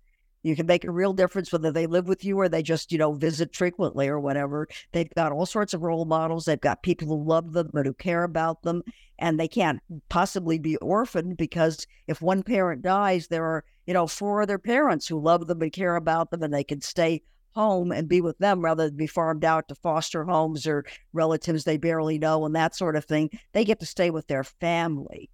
you 0.45 0.55
can 0.55 0.67
make 0.67 0.83
a 0.83 0.91
real 0.91 1.11
difference 1.11 1.51
whether 1.51 1.71
they 1.71 1.87
live 1.87 2.07
with 2.07 2.23
you 2.23 2.39
or 2.39 2.47
they 2.47 2.61
just, 2.61 2.91
you 2.91 2.99
know, 2.99 3.13
visit 3.13 3.55
frequently 3.55 4.07
or 4.07 4.19
whatever. 4.19 4.67
They've 4.91 5.09
got 5.15 5.31
all 5.31 5.47
sorts 5.47 5.73
of 5.73 5.81
role 5.81 6.05
models. 6.05 6.45
They've 6.45 6.61
got 6.61 6.83
people 6.83 7.07
who 7.07 7.23
love 7.23 7.53
them 7.53 7.71
and 7.73 7.87
who 7.87 7.95
care 7.95 8.23
about 8.23 8.61
them. 8.61 8.83
And 9.17 9.39
they 9.39 9.47
can't 9.47 9.81
possibly 10.09 10.59
be 10.59 10.77
orphaned 10.77 11.37
because 11.37 11.87
if 12.05 12.21
one 12.21 12.43
parent 12.43 12.83
dies, 12.83 13.27
there 13.27 13.43
are, 13.43 13.63
you 13.87 13.95
know, 13.95 14.05
four 14.05 14.43
other 14.43 14.59
parents 14.59 15.07
who 15.07 15.19
love 15.19 15.47
them 15.47 15.63
and 15.63 15.73
care 15.73 15.95
about 15.95 16.29
them 16.29 16.43
and 16.43 16.53
they 16.53 16.63
can 16.63 16.79
stay 16.79 17.23
home 17.55 17.91
and 17.91 18.07
be 18.07 18.21
with 18.21 18.37
them 18.37 18.61
rather 18.61 18.87
than 18.87 18.97
be 18.97 19.07
farmed 19.07 19.45
out 19.45 19.67
to 19.67 19.75
foster 19.75 20.23
homes 20.23 20.67
or 20.67 20.85
relatives 21.13 21.63
they 21.63 21.77
barely 21.77 22.19
know 22.19 22.45
and 22.45 22.55
that 22.55 22.75
sort 22.75 22.95
of 22.95 23.05
thing. 23.05 23.29
They 23.53 23.65
get 23.65 23.79
to 23.79 23.85
stay 23.85 24.09
with 24.09 24.27
their 24.27 24.43
family. 24.43 25.29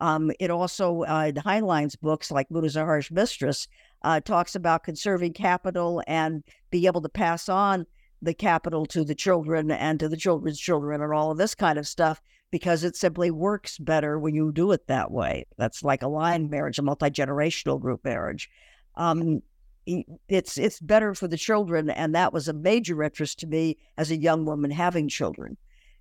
Um, 0.00 0.32
it 0.40 0.50
also, 0.50 1.04
uh, 1.04 1.26
in 1.28 1.36
Heinlein's 1.36 1.96
books 1.96 2.30
like 2.30 2.50
Moon 2.50 2.64
Is 2.64 2.76
a 2.76 2.84
Harsh 2.84 3.10
Mistress, 3.10 3.68
uh, 4.02 4.20
talks 4.20 4.54
about 4.54 4.84
conserving 4.84 5.32
capital 5.32 6.02
and 6.06 6.42
be 6.70 6.86
able 6.86 7.02
to 7.02 7.08
pass 7.08 7.48
on 7.48 7.86
the 8.20 8.34
capital 8.34 8.84
to 8.86 9.04
the 9.04 9.14
children 9.14 9.70
and 9.70 10.00
to 10.00 10.08
the 10.08 10.16
children's 10.16 10.58
children 10.58 11.02
and 11.02 11.12
all 11.12 11.30
of 11.30 11.38
this 11.38 11.54
kind 11.54 11.78
of 11.78 11.86
stuff 11.86 12.20
because 12.50 12.84
it 12.84 12.96
simply 12.96 13.30
works 13.30 13.78
better 13.78 14.18
when 14.18 14.34
you 14.34 14.52
do 14.52 14.72
it 14.72 14.86
that 14.86 15.10
way. 15.10 15.46
That's 15.56 15.82
like 15.82 16.02
a 16.02 16.08
line 16.08 16.50
marriage, 16.50 16.78
a 16.78 16.82
multi 16.82 17.10
generational 17.10 17.80
group 17.80 18.04
marriage. 18.04 18.50
Um, 18.96 19.40
it's 19.86 20.58
it's 20.58 20.80
better 20.80 21.14
for 21.14 21.28
the 21.28 21.36
children, 21.36 21.90
and 21.90 22.14
that 22.14 22.32
was 22.32 22.48
a 22.48 22.52
major 22.52 23.02
interest 23.02 23.40
to 23.40 23.46
me 23.46 23.76
as 23.96 24.10
a 24.10 24.16
young 24.16 24.44
woman 24.44 24.70
having 24.70 25.08
children. 25.08 25.56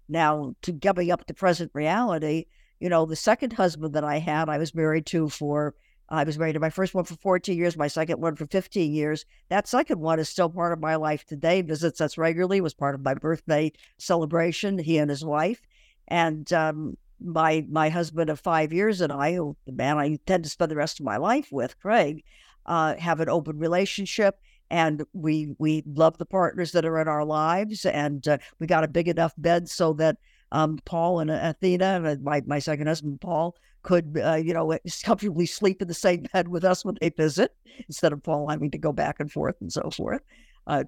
Now, 0.08 0.56
to 0.64 0.72
getting 0.72 1.12
up 1.12 1.26
to 1.28 1.34
present 1.34 1.72
reality, 1.74 2.46
you 2.80 2.90
know, 2.90 3.06
the 3.06 3.16
second 3.16 3.54
husband 3.54 3.94
that 3.94 4.04
I 4.04 4.18
had, 4.18 4.50
I 4.50 4.58
was 4.58 4.76
married 4.76 5.06
to 5.08 5.30
for 5.30 5.74
I 6.10 6.26
was 6.26 6.38
married 6.38 6.54
to 6.54 6.60
my 6.60 6.70
first 6.70 6.94
one 6.94 7.06
for 7.06 7.16
14 7.16 7.58
years, 7.58 7.78
my 7.78 7.88
second 7.88 8.20
one 8.20 8.36
for 8.36 8.46
15 8.46 8.92
years. 8.92 9.26
That 9.48 9.68
second 9.68 10.02
one 10.02 10.20
is 10.20 10.28
still 10.28 10.50
part 10.50 10.74
of 10.74 10.82
my 10.82 10.96
life 10.96 11.26
today, 11.26 11.62
visits 11.62 12.02
us 12.02 12.18
regularly, 12.18 12.60
was 12.60 12.74
part 12.74 12.96
of 12.96 13.02
my 13.02 13.14
birthday 13.14 13.72
celebration, 13.98 14.78
he 14.78 14.98
and 14.98 15.10
his 15.10 15.24
wife. 15.24 15.62
And 16.10 16.52
um, 16.52 16.98
my 17.24 17.66
my 17.70 17.88
husband 17.88 18.30
of 18.30 18.40
five 18.40 18.74
years 18.74 19.00
and 19.00 19.14
I, 19.14 19.32
the 19.32 19.72
man 19.72 19.98
I 19.98 20.06
intend 20.06 20.44
to 20.44 20.50
spend 20.50 20.70
the 20.70 20.76
rest 20.76 21.00
of 21.00 21.06
my 21.06 21.18
life 21.18 21.48
with, 21.52 21.80
Craig, 21.80 22.24
uh, 22.66 22.96
have 22.98 23.20
an 23.20 23.30
open 23.30 23.58
relationship. 23.58 24.40
And 24.70 25.04
we 25.12 25.54
we 25.60 25.84
love 25.86 26.18
the 26.18 26.26
partners 26.26 26.72
that 26.72 26.86
are 26.86 27.02
in 27.02 27.10
our 27.10 27.26
lives, 27.26 27.86
and 27.86 28.26
uh, 28.26 28.38
we 28.60 28.68
got 28.68 28.86
a 28.86 28.88
big 28.88 29.10
enough 29.10 29.34
bed 29.38 29.68
so 29.68 29.92
that 29.94 30.16
um, 30.54 30.80
Paul 30.86 31.20
and 31.20 31.30
Athena, 31.30 32.02
and 32.06 32.24
my 32.24 32.42
my 32.46 32.60
second 32.60 32.88
husband 32.88 33.20
Paul, 33.20 33.58
could, 33.84 34.20
uh, 34.24 34.36
you 34.36 34.54
know, 34.54 34.78
comfortably 35.04 35.46
sleep 35.46 35.82
in 35.82 35.88
the 35.88 35.94
same 35.94 36.26
bed 36.34 36.48
with 36.48 36.64
us 36.64 36.86
when 36.86 36.98
they 37.02 37.10
visit 37.10 37.56
instead 37.88 38.14
of 38.14 38.24
Paul 38.24 38.48
having 38.48 38.72
to 38.72 38.78
go 38.78 38.92
back 38.92 39.20
and 39.20 39.32
forth 39.32 39.56
and 39.62 39.72
so 39.72 39.90
forth. 39.90 40.22
Uh, 40.68 40.84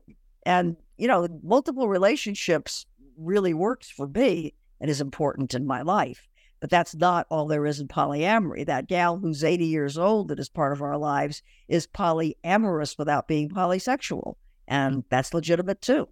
and, 0.46 0.76
you 0.98 1.08
know, 1.08 1.28
multiple 1.42 1.88
relationships 1.88 2.86
really 3.18 3.54
works 3.54 3.90
for 3.90 4.08
me 4.08 4.54
and 4.82 4.90
is 4.90 5.02
important 5.02 5.54
in 5.54 5.66
my 5.66 5.82
life. 5.82 6.28
But 6.63 6.69
that's 6.69 6.95
not 6.95 7.28
all 7.30 7.45
there 7.45 7.65
is 7.65 7.82
in 7.82 7.89
polyamory. 7.89 8.65
That 8.65 8.88
gal 8.88 9.17
who's 9.17 9.43
80 9.43 9.65
years 9.65 9.97
old 9.97 10.30
that 10.30 10.39
is 10.39 10.47
part 10.47 10.71
of 10.71 10.82
our 10.82 10.97
lives 10.97 11.43
is 11.67 11.88
polyamorous 11.88 12.97
without 12.97 13.28
being 13.28 13.49
polysexual. 13.49 14.36
And 14.65 15.04
that's 15.10 15.34
legitimate 15.34 15.82
too. 15.82 16.08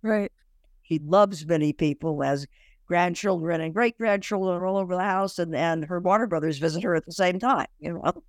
Right. 0.00 0.32
He 0.80 1.00
loves 1.00 1.44
many 1.44 1.74
people 1.74 2.24
as 2.24 2.46
grandchildren 2.86 3.60
and 3.60 3.74
great 3.74 3.98
grandchildren 3.98 4.62
all 4.62 4.78
over 4.78 4.96
the 4.96 5.04
house, 5.04 5.38
and, 5.38 5.54
and 5.54 5.84
her 5.84 6.00
water 6.00 6.26
brothers 6.26 6.56
visit 6.56 6.82
her 6.82 6.94
at 6.94 7.04
the 7.04 7.12
same 7.12 7.38
time. 7.38 7.66
You 7.78 7.92
know, 7.92 8.22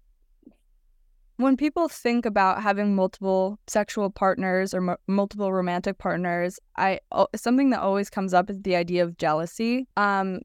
when 1.37 1.55
people 1.55 1.87
think 1.87 2.25
about 2.25 2.61
having 2.61 2.95
multiple 2.95 3.57
sexual 3.67 4.09
partners 4.09 4.73
or 4.73 4.89
m- 4.89 4.97
multiple 5.07 5.53
romantic 5.53 5.99
partners, 5.99 6.59
I 6.75 6.99
something 7.33 7.69
that 7.69 7.79
always 7.79 8.09
comes 8.09 8.33
up 8.33 8.49
is 8.49 8.61
the 8.61 8.75
idea 8.75 9.05
of 9.05 9.15
jealousy. 9.15 9.87
Um, 9.95 10.41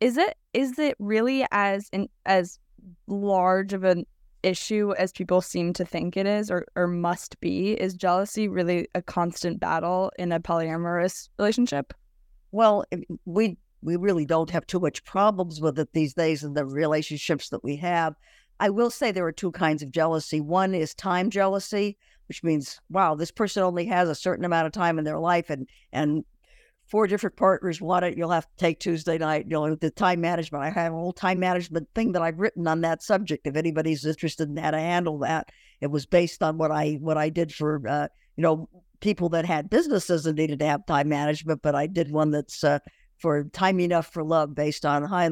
is 0.00 0.16
it 0.16 0.36
is 0.52 0.78
it 0.78 0.96
really 0.98 1.46
as 1.50 1.88
in, 1.92 2.08
as 2.24 2.58
large 3.06 3.72
of 3.72 3.84
an 3.84 4.06
issue 4.42 4.94
as 4.96 5.12
people 5.12 5.40
seem 5.40 5.72
to 5.72 5.84
think 5.84 6.16
it 6.16 6.26
is 6.26 6.50
or, 6.50 6.66
or 6.76 6.86
must 6.86 7.38
be? 7.40 7.72
Is 7.72 7.94
jealousy 7.94 8.48
really 8.48 8.88
a 8.94 9.02
constant 9.02 9.60
battle 9.60 10.12
in 10.18 10.32
a 10.32 10.40
polyamorous 10.40 11.28
relationship? 11.38 11.92
Well, 12.52 12.84
we 13.24 13.58
we 13.82 13.96
really 13.96 14.26
don't 14.26 14.50
have 14.50 14.66
too 14.66 14.80
much 14.80 15.04
problems 15.04 15.60
with 15.60 15.78
it 15.78 15.92
these 15.92 16.14
days 16.14 16.42
in 16.42 16.54
the 16.54 16.64
relationships 16.64 17.50
that 17.50 17.62
we 17.62 17.76
have. 17.76 18.14
I 18.58 18.70
will 18.70 18.90
say 18.90 19.12
there 19.12 19.26
are 19.26 19.32
two 19.32 19.52
kinds 19.52 19.82
of 19.82 19.90
jealousy. 19.90 20.40
One 20.40 20.74
is 20.74 20.94
time 20.94 21.28
jealousy, 21.28 21.98
which 22.28 22.42
means, 22.42 22.80
wow, 22.88 23.14
this 23.14 23.30
person 23.30 23.62
only 23.62 23.84
has 23.86 24.08
a 24.08 24.14
certain 24.14 24.44
amount 24.44 24.66
of 24.66 24.72
time 24.72 24.98
in 24.98 25.04
their 25.04 25.18
life 25.18 25.50
and 25.50 25.68
and 25.92 26.24
four 26.86 27.06
different 27.06 27.36
partners 27.36 27.80
want 27.80 28.04
it, 28.04 28.16
you'll 28.16 28.30
have 28.30 28.46
to 28.46 28.56
take 28.56 28.80
Tuesday 28.80 29.18
night. 29.18 29.46
You 29.48 29.52
know, 29.52 29.74
the 29.74 29.90
time 29.90 30.20
management. 30.20 30.64
I 30.64 30.70
have 30.70 30.92
a 30.92 30.96
whole 30.96 31.12
time 31.12 31.38
management 31.38 31.88
thing 31.94 32.12
that 32.12 32.22
I've 32.22 32.38
written 32.38 32.66
on 32.66 32.80
that 32.82 33.02
subject. 33.02 33.46
If 33.46 33.56
anybody's 33.56 34.04
interested 34.04 34.48
in 34.48 34.56
how 34.56 34.70
to 34.70 34.78
handle 34.78 35.18
that, 35.18 35.50
it 35.80 35.88
was 35.88 36.06
based 36.06 36.42
on 36.42 36.58
what 36.58 36.70
I 36.70 36.98
what 37.00 37.18
I 37.18 37.28
did 37.28 37.52
for 37.52 37.82
uh, 37.88 38.08
you 38.36 38.42
know 38.42 38.68
people 39.00 39.28
that 39.30 39.44
had 39.44 39.68
businesses 39.68 40.26
and 40.26 40.36
needed 40.36 40.60
to 40.60 40.66
have 40.66 40.86
time 40.86 41.08
management. 41.08 41.62
But 41.62 41.74
I 41.74 41.86
did 41.86 42.10
one 42.10 42.30
that's 42.30 42.62
uh, 42.64 42.78
for 43.18 43.44
time 43.44 43.80
enough 43.80 44.12
for 44.12 44.22
love, 44.22 44.54
based 44.54 44.86
on 44.86 45.02
high 45.04 45.28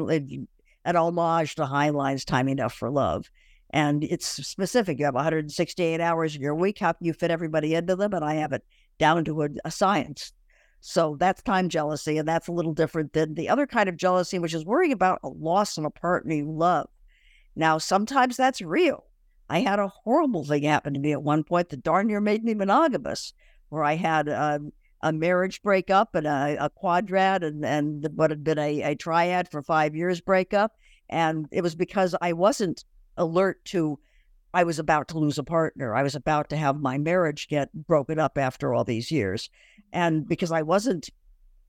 an 0.84 0.96
homage 0.96 1.54
to 1.54 1.66
Heinlein's 1.66 2.24
Time 2.24 2.48
Enough 2.48 2.74
for 2.74 2.90
Love. 2.90 3.30
And 3.70 4.04
it's 4.04 4.26
specific. 4.26 4.98
You 4.98 5.06
have 5.06 5.14
168 5.14 6.00
hours 6.00 6.36
in 6.36 6.42
your 6.42 6.54
week. 6.54 6.78
How 6.78 6.92
can 6.92 7.06
you 7.06 7.12
fit 7.12 7.30
everybody 7.30 7.74
into 7.74 7.96
them? 7.96 8.12
And 8.12 8.24
I 8.24 8.34
have 8.34 8.52
it 8.52 8.62
down 8.98 9.24
to 9.24 9.42
a, 9.42 9.48
a 9.64 9.70
science. 9.70 10.32
So 10.86 11.16
that's 11.18 11.40
time 11.42 11.70
jealousy. 11.70 12.18
And 12.18 12.28
that's 12.28 12.46
a 12.46 12.52
little 12.52 12.74
different 12.74 13.14
than 13.14 13.32
the 13.32 13.48
other 13.48 13.66
kind 13.66 13.88
of 13.88 13.96
jealousy, 13.96 14.38
which 14.38 14.52
is 14.52 14.66
worrying 14.66 14.92
about 14.92 15.18
a 15.22 15.28
loss 15.28 15.78
in 15.78 15.86
a 15.86 15.90
partner 15.90 16.34
you 16.34 16.52
love. 16.52 16.90
Now, 17.56 17.78
sometimes 17.78 18.36
that's 18.36 18.60
real. 18.60 19.06
I 19.48 19.60
had 19.60 19.78
a 19.78 19.88
horrible 19.88 20.44
thing 20.44 20.64
happen 20.64 20.92
to 20.92 21.00
me 21.00 21.12
at 21.12 21.22
one 21.22 21.42
point 21.42 21.70
that 21.70 21.82
darn 21.82 22.08
near 22.08 22.20
made 22.20 22.44
me 22.44 22.52
monogamous, 22.52 23.32
where 23.70 23.82
I 23.82 23.96
had 23.96 24.28
um, 24.28 24.74
a 25.00 25.10
marriage 25.10 25.62
breakup 25.62 26.14
and 26.14 26.26
a, 26.26 26.58
a 26.60 26.68
quadrat 26.68 27.42
and, 27.42 27.64
and 27.64 28.06
what 28.14 28.28
had 28.28 28.44
been 28.44 28.58
a, 28.58 28.82
a 28.82 28.94
triad 28.94 29.50
for 29.50 29.62
five 29.62 29.96
years 29.96 30.20
breakup. 30.20 30.72
And 31.08 31.48
it 31.50 31.62
was 31.62 31.74
because 31.74 32.14
I 32.20 32.34
wasn't 32.34 32.84
alert 33.16 33.64
to 33.66 33.98
I 34.54 34.64
was 34.64 34.78
about 34.78 35.08
to 35.08 35.18
lose 35.18 35.38
a 35.38 35.44
partner. 35.44 35.94
I 35.94 36.02
was 36.02 36.14
about 36.14 36.48
to 36.50 36.56
have 36.56 36.80
my 36.80 36.96
marriage 36.96 37.48
get 37.48 37.72
broken 37.72 38.18
up 38.18 38.38
after 38.38 38.72
all 38.72 38.84
these 38.84 39.10
years. 39.10 39.50
And 39.92 40.26
because 40.26 40.52
I 40.52 40.62
wasn't 40.62 41.10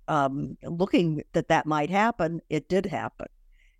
um, 0.08 0.58
looking 0.64 1.24
that 1.34 1.48
that 1.48 1.66
might 1.66 1.90
happen, 1.90 2.42
it 2.50 2.70
did 2.70 2.86
happen. 2.86 3.28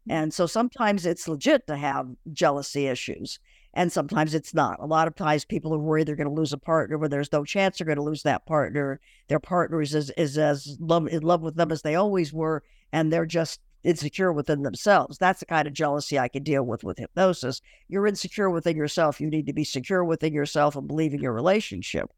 And 0.10 0.34
so 0.34 0.46
sometimes 0.46 1.06
it's 1.06 1.28
legit 1.28 1.68
to 1.68 1.78
have 1.78 2.08
jealousy 2.34 2.88
issues 2.88 3.40
and 3.76 3.92
sometimes 3.92 4.34
it's 4.34 4.54
not. 4.54 4.80
A 4.80 4.86
lot 4.86 5.08
of 5.08 5.16
times 5.16 5.44
people 5.44 5.74
are 5.74 5.80
worried 5.80 6.08
they're 6.08 6.16
going 6.16 6.30
to 6.30 6.34
lose 6.34 6.54
a 6.54 6.58
partner 6.58 6.98
when 6.98 7.12
there's 7.12 7.32
no 7.32 7.44
chance 7.44 7.78
they're 7.78 7.86
going 7.86 7.98
to 7.98 8.02
lose 8.02 8.24
that 8.24 8.46
partner. 8.46 9.02
Their 9.28 9.40
partner 9.40 9.82
is 9.82 9.94
as, 9.94 10.10
is 10.12 10.38
as 10.38 10.78
love, 10.80 11.08
in 11.08 11.24
love 11.24 11.42
with 11.42 11.56
them 11.56 11.72
as 11.72 11.82
they 11.82 11.96
always 11.96 12.34
were, 12.34 12.64
and 12.94 13.12
they're 13.12 13.26
just 13.26 13.60
insecure 13.86 14.34
within 14.34 14.64
themselves. 14.64 15.18
That's 15.18 15.40
the 15.40 15.46
kind 15.46 15.68
of 15.68 15.74
jealousy 15.74 16.20
I 16.20 16.28
can 16.28 16.44
deal 16.44 16.64
with 16.64 16.84
with 16.84 16.98
hypnosis. 16.98 17.62
You're 17.88 18.08
insecure 18.08 18.50
within 18.50 18.76
yourself. 18.76 19.22
You 19.22 19.30
need 19.30 19.46
to 19.46 19.54
be 19.54 19.64
secure 19.64 20.04
within 20.04 20.34
yourself 20.34 20.76
and 20.76 20.88
believe 20.88 21.14
in 21.14 21.22
your 21.22 21.34
relationship. 21.34 22.10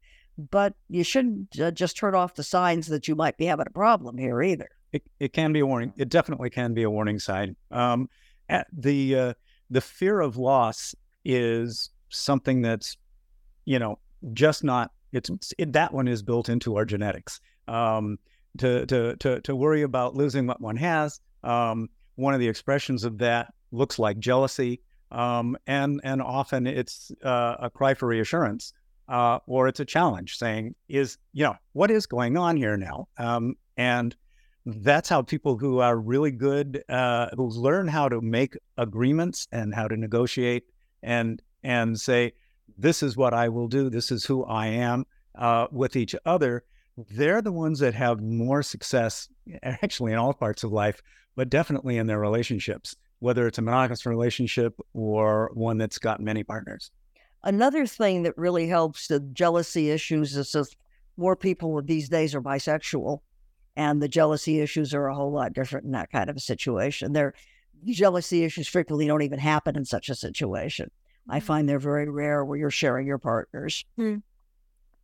But 0.50 0.74
you 0.88 1.04
shouldn't 1.04 1.58
uh, 1.60 1.70
just 1.70 1.96
turn 1.96 2.14
off 2.14 2.34
the 2.34 2.42
signs 2.42 2.86
that 2.88 3.08
you 3.08 3.14
might 3.14 3.36
be 3.36 3.46
having 3.46 3.66
a 3.66 3.70
problem 3.70 4.16
here 4.18 4.42
either. 4.42 4.68
It, 4.92 5.02
it 5.20 5.32
can 5.32 5.52
be 5.52 5.60
a 5.60 5.66
warning. 5.66 5.92
It 5.96 6.08
definitely 6.08 6.50
can 6.50 6.74
be 6.74 6.84
a 6.84 6.90
warning 6.90 7.18
sign. 7.18 7.56
Um, 7.70 8.08
the 8.72 9.16
uh, 9.16 9.34
the 9.68 9.80
fear 9.80 10.20
of 10.20 10.36
loss 10.36 10.94
is 11.24 11.90
something 12.08 12.62
that's, 12.62 12.96
you 13.66 13.78
know, 13.78 13.98
just 14.32 14.64
not. 14.64 14.92
It's 15.12 15.30
it, 15.58 15.72
that 15.74 15.92
one 15.92 16.08
is 16.08 16.22
built 16.22 16.48
into 16.48 16.76
our 16.76 16.84
genetics. 16.84 17.40
Um, 17.66 18.18
to 18.58 18.86
to 18.86 19.16
to 19.16 19.40
to 19.42 19.56
worry 19.56 19.82
about 19.82 20.14
losing 20.14 20.46
what 20.46 20.60
one 20.60 20.76
has. 20.76 21.20
Um, 21.42 21.88
one 22.16 22.34
of 22.34 22.40
the 22.40 22.48
expressions 22.48 23.04
of 23.04 23.18
that 23.18 23.52
looks 23.70 23.98
like 23.98 24.18
jealousy, 24.18 24.80
um, 25.10 25.56
and 25.66 26.00
and 26.04 26.20
often 26.22 26.66
it's 26.66 27.12
uh, 27.22 27.56
a 27.60 27.70
cry 27.70 27.94
for 27.94 28.08
reassurance, 28.08 28.72
uh, 29.08 29.38
or 29.46 29.68
it's 29.68 29.80
a 29.80 29.84
challenge 29.84 30.36
saying, 30.36 30.74
"Is 30.88 31.18
you 31.32 31.44
know 31.44 31.56
what 31.72 31.90
is 31.90 32.06
going 32.06 32.36
on 32.36 32.56
here 32.56 32.76
now?" 32.76 33.08
Um, 33.18 33.54
and 33.76 34.16
that's 34.66 35.08
how 35.08 35.22
people 35.22 35.56
who 35.56 35.78
are 35.78 35.96
really 35.96 36.30
good, 36.30 36.82
uh, 36.88 37.28
who 37.36 37.48
learn 37.48 37.88
how 37.88 38.08
to 38.08 38.20
make 38.20 38.56
agreements 38.76 39.46
and 39.52 39.74
how 39.74 39.88
to 39.88 39.96
negotiate 39.96 40.64
and 41.02 41.40
and 41.62 41.98
say, 41.98 42.32
this 42.76 43.02
is 43.02 43.16
what 43.16 43.34
I 43.34 43.48
will 43.48 43.68
do. 43.68 43.90
This 43.90 44.10
is 44.10 44.24
who 44.24 44.44
I 44.44 44.66
am 44.66 45.04
uh, 45.34 45.66
with 45.70 45.96
each 45.96 46.14
other. 46.26 46.64
They're 47.10 47.42
the 47.42 47.52
ones 47.52 47.78
that 47.78 47.94
have 47.94 48.20
more 48.20 48.62
success, 48.62 49.28
actually, 49.62 50.12
in 50.12 50.18
all 50.18 50.34
parts 50.34 50.64
of 50.64 50.72
life, 50.72 51.00
but 51.36 51.48
definitely 51.48 51.96
in 51.96 52.06
their 52.06 52.18
relationships, 52.18 52.96
whether 53.20 53.46
it's 53.46 53.58
a 53.58 53.62
monogamous 53.62 54.04
relationship 54.04 54.78
or 54.94 55.50
one 55.54 55.78
that's 55.78 55.98
got 55.98 56.20
many 56.20 56.42
partners. 56.42 56.90
Another 57.44 57.86
thing 57.86 58.24
that 58.24 58.36
really 58.36 58.66
helps 58.66 59.06
the 59.06 59.20
jealousy 59.20 59.90
issues 59.90 60.36
is 60.36 60.50
that 60.52 60.74
more 61.16 61.36
people 61.36 61.80
these 61.82 62.08
days 62.08 62.34
are 62.34 62.42
bisexual, 62.42 63.20
and 63.76 64.02
the 64.02 64.08
jealousy 64.08 64.60
issues 64.60 64.92
are 64.92 65.06
a 65.06 65.14
whole 65.14 65.30
lot 65.30 65.52
different 65.52 65.86
in 65.86 65.92
that 65.92 66.10
kind 66.10 66.28
of 66.28 66.36
a 66.36 66.40
situation. 66.40 67.12
They're 67.12 67.34
jealousy 67.84 68.44
issues 68.44 68.66
frequently 68.66 69.06
don't 69.06 69.22
even 69.22 69.38
happen 69.38 69.76
in 69.76 69.84
such 69.84 70.08
a 70.08 70.16
situation. 70.16 70.90
I 71.28 71.38
mm-hmm. 71.38 71.46
find 71.46 71.68
they're 71.68 71.78
very 71.78 72.08
rare 72.08 72.44
where 72.44 72.58
you're 72.58 72.70
sharing 72.70 73.06
your 73.06 73.18
partners. 73.18 73.84
Hmm. 73.96 74.16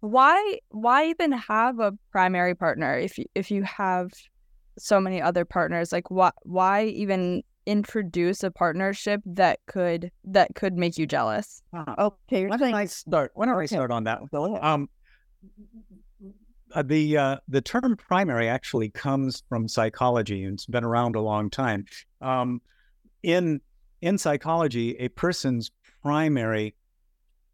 Why 0.04 0.58
why 0.68 1.06
even 1.06 1.32
have 1.32 1.80
a 1.80 1.92
primary 2.12 2.54
partner 2.54 2.98
if 2.98 3.16
you, 3.16 3.24
if 3.34 3.50
you 3.50 3.62
have 3.62 4.10
so 4.78 5.00
many 5.00 5.22
other 5.22 5.46
partners? 5.46 5.92
Like 5.92 6.10
what 6.10 6.34
why 6.42 6.84
even 6.84 7.42
introduce 7.64 8.42
a 8.42 8.50
partnership 8.50 9.22
that 9.24 9.60
could 9.66 10.10
that 10.24 10.54
could 10.54 10.74
make 10.74 10.98
you 10.98 11.06
jealous? 11.06 11.62
Uh, 11.72 12.10
okay, 12.28 12.44
why 12.44 12.58
don't 12.58 12.74
I 12.74 12.84
start? 12.84 13.30
Why 13.32 13.46
don't 13.46 13.54
okay. 13.54 13.62
I 13.62 13.66
start 13.66 13.90
on 13.90 14.04
that? 14.04 14.20
Go. 14.30 14.58
Um, 14.60 14.90
uh, 16.74 16.82
the 16.82 17.16
uh, 17.16 17.36
the 17.48 17.62
term 17.62 17.96
primary 17.96 18.46
actually 18.46 18.90
comes 18.90 19.42
from 19.48 19.66
psychology 19.66 20.44
and 20.44 20.52
it's 20.52 20.66
been 20.66 20.84
around 20.84 21.16
a 21.16 21.22
long 21.22 21.48
time. 21.48 21.86
Um, 22.20 22.60
in 23.22 23.62
in 24.02 24.18
psychology, 24.18 24.96
a 24.98 25.08
person's 25.08 25.70
primary 26.02 26.74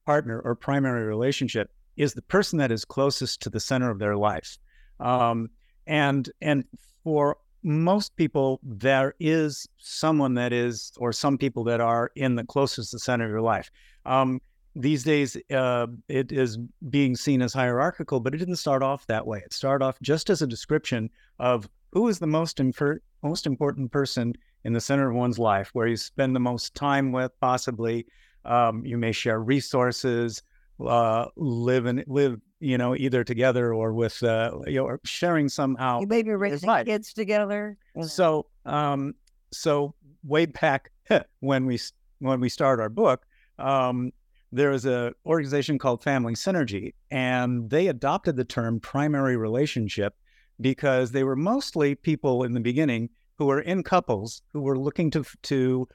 partner 0.04 0.40
or 0.40 0.56
primary 0.56 1.04
relationship 1.04 1.70
is 1.96 2.14
the 2.14 2.22
person 2.22 2.58
that 2.58 2.72
is 2.72 2.84
closest 2.84 3.42
to 3.42 3.50
the 3.50 3.60
center 3.60 3.90
of 3.90 3.98
their 3.98 4.16
life. 4.16 4.58
Um, 4.98 5.48
and 5.86 6.30
and 6.40 6.64
for 7.04 7.36
most 7.62 8.16
people, 8.16 8.60
there 8.62 9.14
is 9.20 9.68
someone 9.78 10.34
that 10.34 10.52
is, 10.52 10.92
or 10.96 11.12
some 11.12 11.36
people 11.36 11.64
that 11.64 11.80
are 11.80 12.10
in 12.16 12.34
the 12.34 12.44
closest 12.44 12.90
to 12.90 12.96
the 12.96 13.00
center 13.00 13.24
of 13.24 13.30
your 13.30 13.42
life. 13.42 13.70
Um, 14.06 14.40
these 14.76 15.02
days 15.02 15.36
uh, 15.50 15.86
it 16.08 16.32
is 16.32 16.58
being 16.88 17.16
seen 17.16 17.42
as 17.42 17.52
hierarchical, 17.52 18.20
but 18.20 18.34
it 18.34 18.38
didn't 18.38 18.56
start 18.56 18.82
off 18.82 19.06
that 19.06 19.26
way. 19.26 19.42
It 19.44 19.52
started 19.52 19.84
off 19.84 20.00
just 20.00 20.30
as 20.30 20.42
a 20.42 20.46
description 20.46 21.10
of 21.38 21.68
who 21.92 22.08
is 22.08 22.18
the 22.18 22.26
most 22.26 22.58
imper- 22.58 23.00
most 23.22 23.46
important 23.46 23.90
person 23.90 24.34
in 24.64 24.72
the 24.72 24.80
center 24.80 25.10
of 25.10 25.16
one's 25.16 25.38
life, 25.38 25.70
where 25.72 25.86
you 25.86 25.96
spend 25.96 26.36
the 26.36 26.40
most 26.40 26.74
time 26.74 27.12
with, 27.12 27.32
possibly. 27.40 28.06
Um, 28.44 28.86
you 28.86 28.96
may 28.96 29.12
share 29.12 29.40
resources, 29.40 30.42
uh, 30.86 31.26
live 31.36 31.86
and 31.86 32.04
live, 32.06 32.40
you 32.60 32.78
know, 32.78 32.94
either 32.96 33.24
together 33.24 33.72
or 33.74 33.92
with, 33.92 34.22
uh, 34.22 34.58
you 34.66 34.76
know, 34.76 34.84
or 34.84 35.00
sharing 35.04 35.48
somehow. 35.48 36.00
You 36.00 36.06
maybe 36.06 36.30
raising 36.30 36.84
kids 36.84 37.12
together. 37.12 37.76
So, 38.02 38.46
um, 38.64 39.14
so 39.52 39.94
way 40.24 40.46
back 40.46 40.90
when 41.40 41.66
we 41.66 41.78
when 42.20 42.40
we 42.40 42.48
start 42.48 42.80
our 42.80 42.88
book, 42.88 43.24
um, 43.58 44.12
there 44.52 44.72
is 44.72 44.84
an 44.84 45.14
organization 45.26 45.78
called 45.78 46.02
Family 46.02 46.34
Synergy, 46.34 46.94
and 47.10 47.70
they 47.70 47.88
adopted 47.88 48.36
the 48.36 48.44
term 48.44 48.80
primary 48.80 49.36
relationship 49.36 50.14
because 50.60 51.12
they 51.12 51.24
were 51.24 51.36
mostly 51.36 51.94
people 51.94 52.42
in 52.44 52.52
the 52.52 52.60
beginning 52.60 53.08
who 53.38 53.46
were 53.46 53.60
in 53.60 53.82
couples 53.82 54.42
who 54.52 54.60
were 54.60 54.78
looking 54.78 55.10
to 55.10 55.24
to 55.42 55.88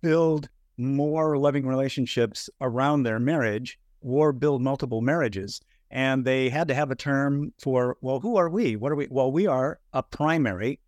build 0.00 0.48
more 0.78 1.38
loving 1.38 1.66
relationships 1.66 2.48
around 2.60 3.02
their 3.02 3.20
marriage 3.20 3.78
or 4.02 4.32
build 4.32 4.62
multiple 4.62 5.00
marriages 5.00 5.60
and 5.90 6.24
they 6.24 6.48
had 6.48 6.68
to 6.68 6.74
have 6.74 6.90
a 6.90 6.94
term 6.94 7.52
for 7.58 7.96
well 8.00 8.20
who 8.20 8.36
are 8.36 8.48
we? 8.48 8.76
What 8.76 8.92
are 8.92 8.96
we? 8.96 9.08
Well 9.10 9.30
we 9.32 9.46
are 9.46 9.78
a 9.92 10.02
primary 10.02 10.80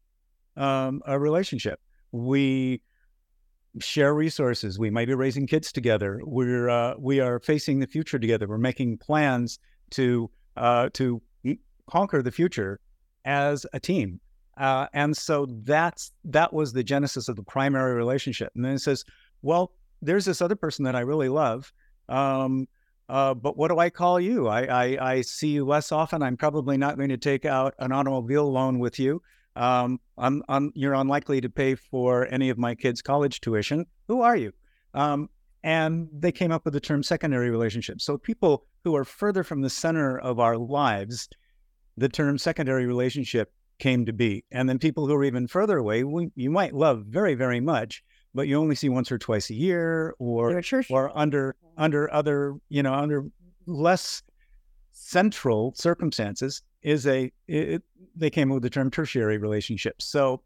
um, 0.57 1.03
a 1.07 1.18
relationship. 1.18 1.81
We 2.12 2.81
share 3.81 4.14
resources. 4.14 4.79
We 4.79 4.90
might 4.90 5.09
be 5.09 5.14
raising 5.14 5.46
kids 5.46 5.72
together. 5.72 6.20
We're 6.24 6.68
uh, 6.68 6.94
we 6.98 7.20
are 7.20 7.40
facing 7.40 7.81
the 7.81 7.87
future 7.87 8.18
together. 8.18 8.46
We're 8.46 8.59
making 8.59 8.98
plans 8.98 9.59
to 9.90 10.31
uh, 10.57 10.90
to 10.94 11.20
conquer 11.90 12.22
the 12.22 12.31
future 12.31 12.81
as 13.24 13.66
a 13.72 13.81
team. 13.81 14.20
Uh, 14.57 14.87
and 14.92 15.16
so 15.16 15.46
that's 15.64 16.12
that 16.24 16.53
was 16.53 16.72
the 16.72 16.85
genesis 16.85 17.29
of 17.29 17.37
the 17.37 17.42
primary 17.42 17.94
relationship. 17.94 18.53
And 18.55 18.64
then 18.64 18.72
it 18.72 18.81
says 18.81 19.05
well 19.42 19.72
there's 20.03 20.24
this 20.24 20.42
other 20.42 20.57
person 20.57 20.85
that 20.85 20.96
i 20.96 21.00
really 21.00 21.29
love 21.29 21.72
um, 22.09 22.66
uh, 23.09 23.35
but 23.35 23.57
what 23.57 23.69
do 23.69 23.79
I 23.79 23.90
call 23.90 24.19
you? 24.19 24.49
I, 24.49 24.62
I, 24.62 25.12
I, 25.12 25.21
see 25.21 25.49
you 25.49 25.64
less 25.67 25.93
often. 25.93 26.23
I'm 26.23 26.37
probably 26.37 26.77
not 26.79 26.97
going 26.97 27.11
to 27.11 27.19
take 27.19 27.45
out 27.45 27.75
an 27.79 27.93
automobile 27.93 28.51
loan 28.51 28.79
with 28.79 28.99
you. 28.99 29.21
Um, 29.57 30.01
I'm, 30.17 30.43
I'm, 30.49 30.73
you're 30.75 30.95
unlikely 30.95 31.40
to 31.43 31.51
pay 31.51 31.75
for 31.75 32.27
any 32.31 32.49
of 32.49 32.59
my 32.59 32.75
kids' 32.75 33.03
college 33.03 33.40
tuition. 33.40 33.87
Who 34.09 34.23
are 34.23 34.37
you? 34.37 34.53
Um, 34.95 35.29
and 35.62 36.09
they 36.12 36.33
came 36.33 36.51
up 36.51 36.64
with 36.64 36.75
the 36.75 36.81
term 36.81 37.03
secondary 37.03 37.51
relationship. 37.51 38.01
So 38.01 38.19
people 38.19 38.67
who 38.85 38.97
are 38.97 39.05
further 39.05 39.45
from 39.45 39.62
the 39.62 39.71
center 39.71 40.19
of 40.19 40.40
our 40.40 40.57
lives, 40.57 41.29
the 41.97 42.09
term 42.09 42.38
secondary 42.38 42.87
relationship 42.87 43.53
came 43.79 44.07
to 44.07 44.12
be. 44.12 44.45
And 44.51 44.69
then 44.69 44.79
people 44.79 45.07
who 45.07 45.14
are 45.14 45.25
even 45.25 45.47
further 45.47 45.79
away, 45.79 46.05
we, 46.05 46.31
you 46.37 46.51
might 46.51 46.75
love 46.75 47.05
very, 47.07 47.35
very 47.35 47.61
much, 47.61 48.03
but 48.35 48.49
you 48.49 48.59
only 48.59 48.75
see 48.75 48.88
once 48.88 49.11
or 49.12 49.18
twice 49.18 49.51
a 49.51 49.55
year 49.55 50.14
or 50.18 50.51
or 50.90 51.16
under 51.16 51.57
under 51.77 52.12
other 52.12 52.55
you 52.68 52.83
know 52.83 52.92
under 52.92 53.25
less 53.66 54.23
central 54.92 55.73
circumstances 55.75 56.62
is 56.83 57.07
a 57.07 57.33
it, 57.49 57.83
they 58.14 58.31
came 58.31 58.51
up 58.51 58.55
with 58.55 58.62
the 58.62 58.70
term 58.70 58.90
tertiary 58.90 59.38
relationships 59.38 60.05
so 60.05 60.42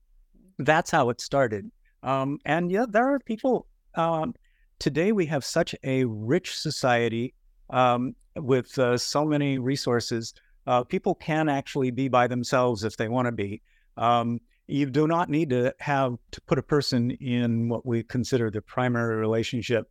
that's 0.61 0.91
how 0.91 1.09
it 1.09 1.21
started. 1.21 1.71
Um, 2.03 2.39
and 2.45 2.71
yeah 2.71 2.87
there 2.89 3.13
are 3.13 3.19
people 3.21 3.67
um, 3.95 4.35
today 4.79 5.13
we 5.13 5.27
have 5.27 5.45
such 5.45 5.75
a 5.83 6.05
rich 6.05 6.57
society 6.57 7.35
um, 7.71 8.15
with 8.37 8.79
uh, 8.79 8.97
so 8.97 9.25
many 9.25 9.59
resources 9.59 10.35
uh, 10.69 10.85
people 10.85 11.15
can 11.15 11.49
actually 11.49 11.91
be 11.91 12.09
by 12.09 12.27
themselves 12.27 12.85
if 12.85 12.99
they 12.99 13.09
want 13.09 13.25
to 13.25 13.33
be. 13.33 13.63
Um, 13.97 14.39
you 14.69 14.87
do 14.87 15.07
not 15.07 15.31
need 15.31 15.51
to 15.51 15.75
have 15.81 16.19
to 16.31 16.41
put 16.43 16.59
a 16.59 16.63
person 16.63 17.11
in 17.13 17.69
what 17.71 17.87
we 17.87 18.03
consider 18.03 18.51
the 18.51 18.61
primary 18.61 19.17
relationship 19.17 19.91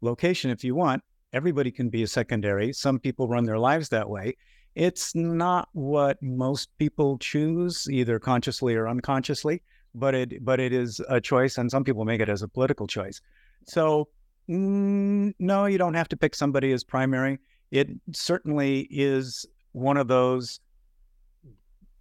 location 0.00 0.50
if 0.50 0.62
you 0.62 0.76
want. 0.76 1.02
Everybody 1.32 1.72
can 1.72 1.88
be 1.88 2.04
a 2.04 2.06
secondary. 2.06 2.72
Some 2.72 3.00
people 3.00 3.26
run 3.26 3.44
their 3.44 3.58
lives 3.58 3.88
that 3.88 4.08
way. 4.08 4.36
It's 4.76 5.14
not 5.14 5.68
what 5.72 6.22
most 6.22 6.68
people 6.78 7.18
choose, 7.18 7.88
either 7.90 8.18
consciously 8.18 8.74
or 8.74 8.88
unconsciously, 8.88 9.62
but 9.94 10.14
it 10.14 10.44
but 10.44 10.60
it 10.60 10.72
is 10.72 11.00
a 11.08 11.20
choice, 11.20 11.58
and 11.58 11.70
some 11.70 11.84
people 11.84 12.04
make 12.04 12.20
it 12.20 12.28
as 12.28 12.42
a 12.42 12.48
political 12.48 12.86
choice. 12.86 13.20
So 13.66 14.08
mm, 14.48 15.34
no, 15.38 15.66
you 15.66 15.78
don't 15.78 15.94
have 15.94 16.08
to 16.10 16.16
pick 16.16 16.34
somebody 16.34 16.72
as 16.72 16.84
primary. 16.84 17.38
It 17.70 17.88
certainly 18.12 18.86
is 18.90 19.46
one 19.72 19.96
of 19.96 20.06
those 20.08 20.60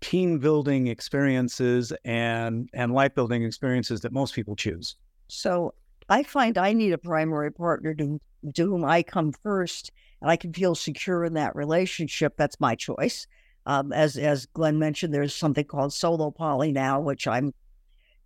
team 0.01 0.39
building 0.39 0.87
experiences 0.87 1.93
and 2.03 2.69
and 2.73 2.93
life 2.93 3.15
building 3.15 3.43
experiences 3.43 4.01
that 4.01 4.11
most 4.11 4.33
people 4.33 4.55
choose. 4.55 4.95
So 5.27 5.73
I 6.09 6.23
find 6.23 6.57
I 6.57 6.73
need 6.73 6.91
a 6.91 6.97
primary 6.97 7.51
partner 7.51 7.93
to, 7.93 8.19
to 8.55 8.65
whom 8.65 8.83
I 8.83 9.03
come 9.03 9.31
first, 9.31 9.91
and 10.21 10.29
I 10.29 10.35
can 10.35 10.51
feel 10.51 10.75
secure 10.75 11.23
in 11.23 11.35
that 11.35 11.55
relationship. 11.55 12.33
That's 12.35 12.59
my 12.59 12.75
choice. 12.75 13.27
Um, 13.65 13.93
as 13.93 14.17
as 14.17 14.47
Glen 14.47 14.79
mentioned, 14.79 15.13
there's 15.13 15.35
something 15.35 15.65
called 15.65 15.93
solo 15.93 16.31
poly 16.31 16.71
now, 16.71 16.99
which 16.99 17.27
I'm 17.27 17.53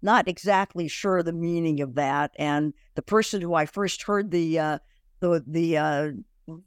not 0.01 0.27
exactly 0.27 0.87
sure 0.87 1.21
the 1.21 1.33
meaning 1.33 1.81
of 1.81 1.95
that. 1.95 2.31
And 2.39 2.73
the 2.95 3.01
person 3.01 3.41
who 3.41 3.53
I 3.53 3.65
first 3.65 4.01
heard 4.01 4.31
the 4.31 4.57
uh, 4.57 4.79
the 5.19 5.43
the 5.45 5.77
uh, 5.77 6.11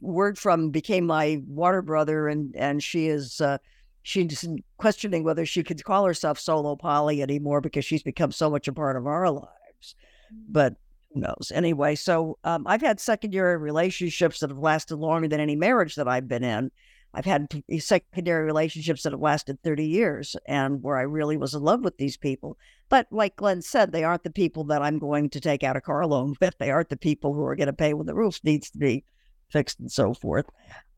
word 0.00 0.38
from 0.38 0.70
became 0.70 1.06
my 1.06 1.42
water 1.46 1.80
brother, 1.80 2.28
and 2.28 2.54
and 2.54 2.82
she 2.82 3.08
is. 3.08 3.40
Uh, 3.40 3.58
she's 4.02 4.46
questioning 4.76 5.24
whether 5.24 5.44
she 5.44 5.62
could 5.62 5.82
call 5.84 6.04
herself 6.04 6.38
solo 6.38 6.76
poly 6.76 7.22
anymore 7.22 7.60
because 7.60 7.84
she's 7.84 8.02
become 8.02 8.32
so 8.32 8.50
much 8.50 8.68
a 8.68 8.72
part 8.72 8.96
of 8.96 9.06
our 9.06 9.30
lives. 9.30 9.94
Mm. 10.32 10.44
But 10.48 10.76
who 11.12 11.20
knows? 11.20 11.52
Anyway, 11.54 11.94
so 11.94 12.38
um, 12.44 12.66
I've 12.66 12.80
had 12.80 13.00
secondary 13.00 13.56
relationships 13.56 14.40
that 14.40 14.50
have 14.50 14.58
lasted 14.58 14.96
longer 14.96 15.28
than 15.28 15.40
any 15.40 15.56
marriage 15.56 15.94
that 15.96 16.08
I've 16.08 16.28
been 16.28 16.44
in. 16.44 16.70
I've 17.14 17.24
had 17.24 17.48
secondary 17.78 18.44
relationships 18.44 19.02
that 19.02 19.12
have 19.12 19.20
lasted 19.20 19.62
30 19.62 19.86
years 19.86 20.36
and 20.46 20.82
where 20.82 20.98
I 20.98 21.02
really 21.02 21.38
was 21.38 21.54
in 21.54 21.62
love 21.62 21.82
with 21.82 21.96
these 21.96 22.18
people. 22.18 22.58
But 22.90 23.06
like 23.10 23.36
Glen 23.36 23.62
said, 23.62 23.92
they 23.92 24.04
aren't 24.04 24.24
the 24.24 24.30
people 24.30 24.64
that 24.64 24.82
I'm 24.82 24.98
going 24.98 25.30
to 25.30 25.40
take 25.40 25.64
out 25.64 25.76
a 25.76 25.80
car 25.80 26.06
loan 26.06 26.34
with. 26.40 26.54
They 26.58 26.70
aren't 26.70 26.90
the 26.90 26.96
people 26.96 27.32
who 27.32 27.42
are 27.44 27.56
going 27.56 27.66
to 27.68 27.72
pay 27.72 27.94
when 27.94 28.06
the 28.06 28.14
roof 28.14 28.40
needs 28.44 28.70
to 28.70 28.78
be 28.78 29.04
fixed 29.48 29.80
and 29.80 29.90
so 29.90 30.12
forth. 30.12 30.46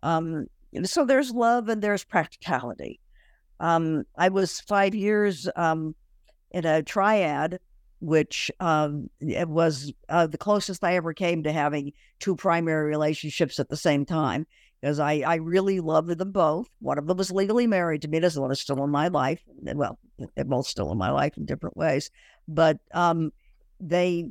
Um, 0.03 0.47
so 0.85 1.05
there's 1.05 1.31
love 1.31 1.69
and 1.69 1.83
there's 1.83 2.05
practicality. 2.05 3.01
Um, 3.59 4.05
I 4.17 4.29
was 4.29 4.61
five 4.61 4.95
years 4.95 5.49
um, 5.57 5.95
in 6.51 6.65
a 6.65 6.83
triad, 6.83 7.59
which 8.01 8.51
um, 8.61 9.11
was 9.21 9.93
uh, 10.09 10.27
the 10.27 10.39
closest 10.39 10.83
I 10.83 10.97
ever 10.97 11.13
came 11.13 11.43
to 11.43 11.53
having 11.53 11.93
two 12.19 12.35
primary 12.37 12.89
relationships 12.89 13.59
at 13.61 13.69
the 13.69 13.77
same 13.77 14.07
time. 14.07 14.47
Because 14.81 14.99
I, 14.99 15.23
I 15.27 15.35
really 15.35 15.81
loved 15.81 16.09
them 16.17 16.33
both. 16.33 16.67
One 16.79 16.97
of 16.97 17.07
them 17.07 17.19
was 17.19 17.31
legally 17.31 17.67
married 17.67 18.01
to 18.01 18.09
me. 18.09 18.19
The 18.19 18.41
one 18.41 18.51
is 18.51 18.61
still 18.61 18.83
in 18.83 18.91
my 18.91 19.09
life. 19.09 19.43
Well, 19.63 19.99
they're 20.35 20.45
both 20.47 20.67
still 20.67 20.91
in 20.91 20.97
my 20.97 21.11
life 21.11 21.37
in 21.37 21.45
different 21.45 21.77
ways. 21.77 22.11
But 22.49 22.79
um, 22.95 23.31
they 23.79 24.31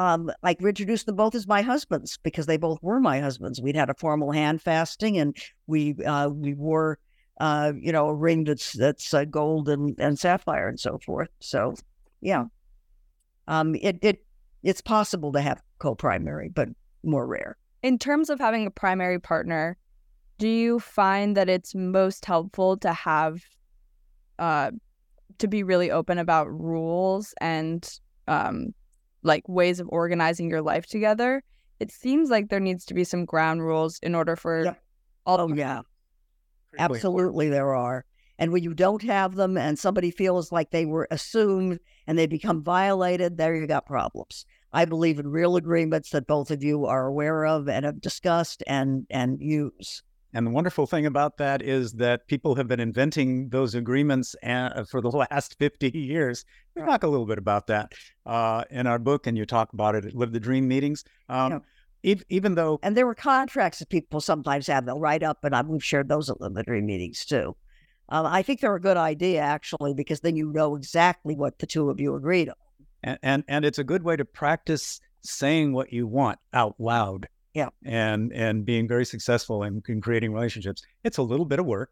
um, 0.00 0.32
I 0.42 0.56
introduced 0.58 1.04
them 1.04 1.16
both 1.16 1.34
as 1.34 1.46
my 1.46 1.60
husbands 1.60 2.18
because 2.22 2.46
they 2.46 2.56
both 2.56 2.82
were 2.82 3.00
my 3.00 3.20
husbands. 3.20 3.60
We'd 3.60 3.76
had 3.76 3.90
a 3.90 3.94
formal 3.94 4.32
hand 4.32 4.62
fasting, 4.62 5.18
and 5.18 5.36
we 5.66 5.94
uh, 6.06 6.30
we 6.30 6.54
wore 6.54 6.98
uh, 7.38 7.74
you 7.78 7.92
know 7.92 8.08
a 8.08 8.14
ring 8.14 8.44
that's 8.44 8.72
that's 8.72 9.12
uh, 9.12 9.26
gold 9.26 9.68
and, 9.68 9.94
and 9.98 10.18
sapphire 10.18 10.68
and 10.68 10.80
so 10.80 10.98
forth. 11.04 11.28
So 11.40 11.74
yeah, 12.22 12.44
um, 13.46 13.74
it 13.74 13.98
it 14.00 14.24
it's 14.62 14.80
possible 14.80 15.32
to 15.32 15.42
have 15.42 15.60
co-primary, 15.80 16.48
but 16.48 16.70
more 17.02 17.26
rare. 17.26 17.58
In 17.82 17.98
terms 17.98 18.30
of 18.30 18.40
having 18.40 18.66
a 18.66 18.70
primary 18.70 19.18
partner, 19.18 19.76
do 20.38 20.48
you 20.48 20.80
find 20.80 21.36
that 21.36 21.50
it's 21.50 21.74
most 21.74 22.24
helpful 22.24 22.78
to 22.78 22.94
have 22.94 23.42
uh, 24.38 24.70
to 25.36 25.46
be 25.46 25.62
really 25.62 25.90
open 25.90 26.16
about 26.16 26.48
rules 26.50 27.34
and 27.38 28.00
um, 28.28 28.72
like 29.22 29.48
ways 29.48 29.80
of 29.80 29.88
organizing 29.90 30.48
your 30.50 30.62
life 30.62 30.86
together, 30.86 31.42
it 31.78 31.90
seems 31.90 32.30
like 32.30 32.48
there 32.48 32.60
needs 32.60 32.84
to 32.86 32.94
be 32.94 33.04
some 33.04 33.24
ground 33.24 33.62
rules 33.62 33.98
in 34.02 34.14
order 34.14 34.36
for 34.36 34.64
yep. 34.64 34.82
all. 35.26 35.40
Oh 35.40 35.54
yeah, 35.54 35.82
absolutely 36.78 37.48
there 37.48 37.74
are. 37.74 38.04
And 38.38 38.52
when 38.52 38.62
you 38.62 38.72
don't 38.72 39.02
have 39.02 39.34
them, 39.34 39.58
and 39.58 39.78
somebody 39.78 40.10
feels 40.10 40.50
like 40.50 40.70
they 40.70 40.86
were 40.86 41.06
assumed 41.10 41.78
and 42.06 42.18
they 42.18 42.26
become 42.26 42.62
violated, 42.62 43.36
there 43.36 43.54
you 43.54 43.66
got 43.66 43.84
problems. 43.84 44.46
I 44.72 44.86
believe 44.86 45.18
in 45.18 45.28
real 45.28 45.56
agreements 45.56 46.10
that 46.10 46.26
both 46.26 46.50
of 46.50 46.62
you 46.62 46.86
are 46.86 47.06
aware 47.06 47.44
of 47.44 47.68
and 47.68 47.84
have 47.84 48.00
discussed 48.00 48.62
and 48.66 49.06
and 49.10 49.40
use. 49.40 50.02
And 50.32 50.46
the 50.46 50.50
wonderful 50.50 50.86
thing 50.86 51.06
about 51.06 51.38
that 51.38 51.60
is 51.60 51.92
that 51.94 52.26
people 52.28 52.54
have 52.54 52.68
been 52.68 52.80
inventing 52.80 53.48
those 53.48 53.74
agreements 53.74 54.36
uh, 54.44 54.84
for 54.84 55.00
the 55.00 55.08
last 55.30 55.58
50 55.58 55.90
years. 55.90 56.44
We 56.76 56.82
talk 56.82 57.02
a 57.02 57.08
little 57.08 57.26
bit 57.26 57.38
about 57.38 57.66
that 57.66 57.92
uh, 58.26 58.64
in 58.70 58.86
our 58.86 58.98
book, 58.98 59.26
and 59.26 59.36
you 59.36 59.44
talk 59.44 59.72
about 59.72 59.94
it 59.94 60.04
at 60.04 60.14
Live 60.14 60.32
the 60.32 60.40
Dream 60.40 60.68
meetings. 60.68 61.04
Um, 61.28 61.62
yeah. 62.02 62.14
even 62.28 62.54
though. 62.54 62.78
And 62.82 62.96
there 62.96 63.06
were 63.06 63.14
contracts 63.14 63.80
that 63.80 63.88
people 63.88 64.20
sometimes 64.20 64.68
have, 64.68 64.86
they'll 64.86 65.00
write 65.00 65.22
up, 65.22 65.44
and 65.44 65.68
we've 65.68 65.84
shared 65.84 66.08
those 66.08 66.30
at 66.30 66.40
Live 66.40 66.54
the 66.54 66.62
Dream 66.62 66.86
meetings 66.86 67.24
too. 67.24 67.56
Um, 68.08 68.26
I 68.26 68.42
think 68.42 68.60
they're 68.60 68.74
a 68.74 68.80
good 68.80 68.96
idea, 68.96 69.40
actually, 69.40 69.94
because 69.94 70.20
then 70.20 70.36
you 70.36 70.52
know 70.52 70.76
exactly 70.76 71.34
what 71.34 71.58
the 71.58 71.66
two 71.66 71.90
of 71.90 72.00
you 72.00 72.14
agreed 72.14 72.48
on. 72.48 72.54
And, 73.02 73.18
and, 73.22 73.44
and 73.48 73.64
it's 73.64 73.78
a 73.78 73.84
good 73.84 74.02
way 74.02 74.16
to 74.16 74.24
practice 74.24 75.00
saying 75.22 75.72
what 75.72 75.92
you 75.92 76.06
want 76.06 76.38
out 76.52 76.74
loud 76.78 77.28
yeah. 77.54 77.68
and 77.84 78.32
and 78.32 78.64
being 78.64 78.86
very 78.88 79.04
successful 79.04 79.62
in, 79.64 79.82
in 79.88 80.00
creating 80.00 80.32
relationships. 80.32 80.82
It's 81.04 81.18
a 81.18 81.22
little 81.22 81.46
bit 81.46 81.58
of 81.58 81.66
work 81.66 81.90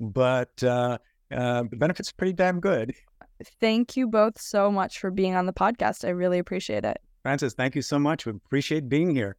but 0.00 0.62
uh, 0.64 0.98
uh, 1.30 1.64
the 1.70 1.76
benefits 1.76 2.10
are 2.10 2.14
pretty 2.16 2.32
damn 2.32 2.58
good. 2.58 2.94
Thank 3.60 3.96
you 3.96 4.08
both 4.08 4.40
so 4.40 4.70
much 4.70 4.98
for 4.98 5.10
being 5.10 5.34
on 5.34 5.46
the 5.46 5.52
podcast. 5.52 6.04
I 6.04 6.10
really 6.10 6.38
appreciate 6.38 6.84
it. 6.84 6.98
Frances 7.22 7.54
thank 7.54 7.74
you 7.74 7.82
so 7.82 7.98
much. 7.98 8.26
We 8.26 8.32
appreciate 8.32 8.88
being 8.88 9.14
here 9.14 9.36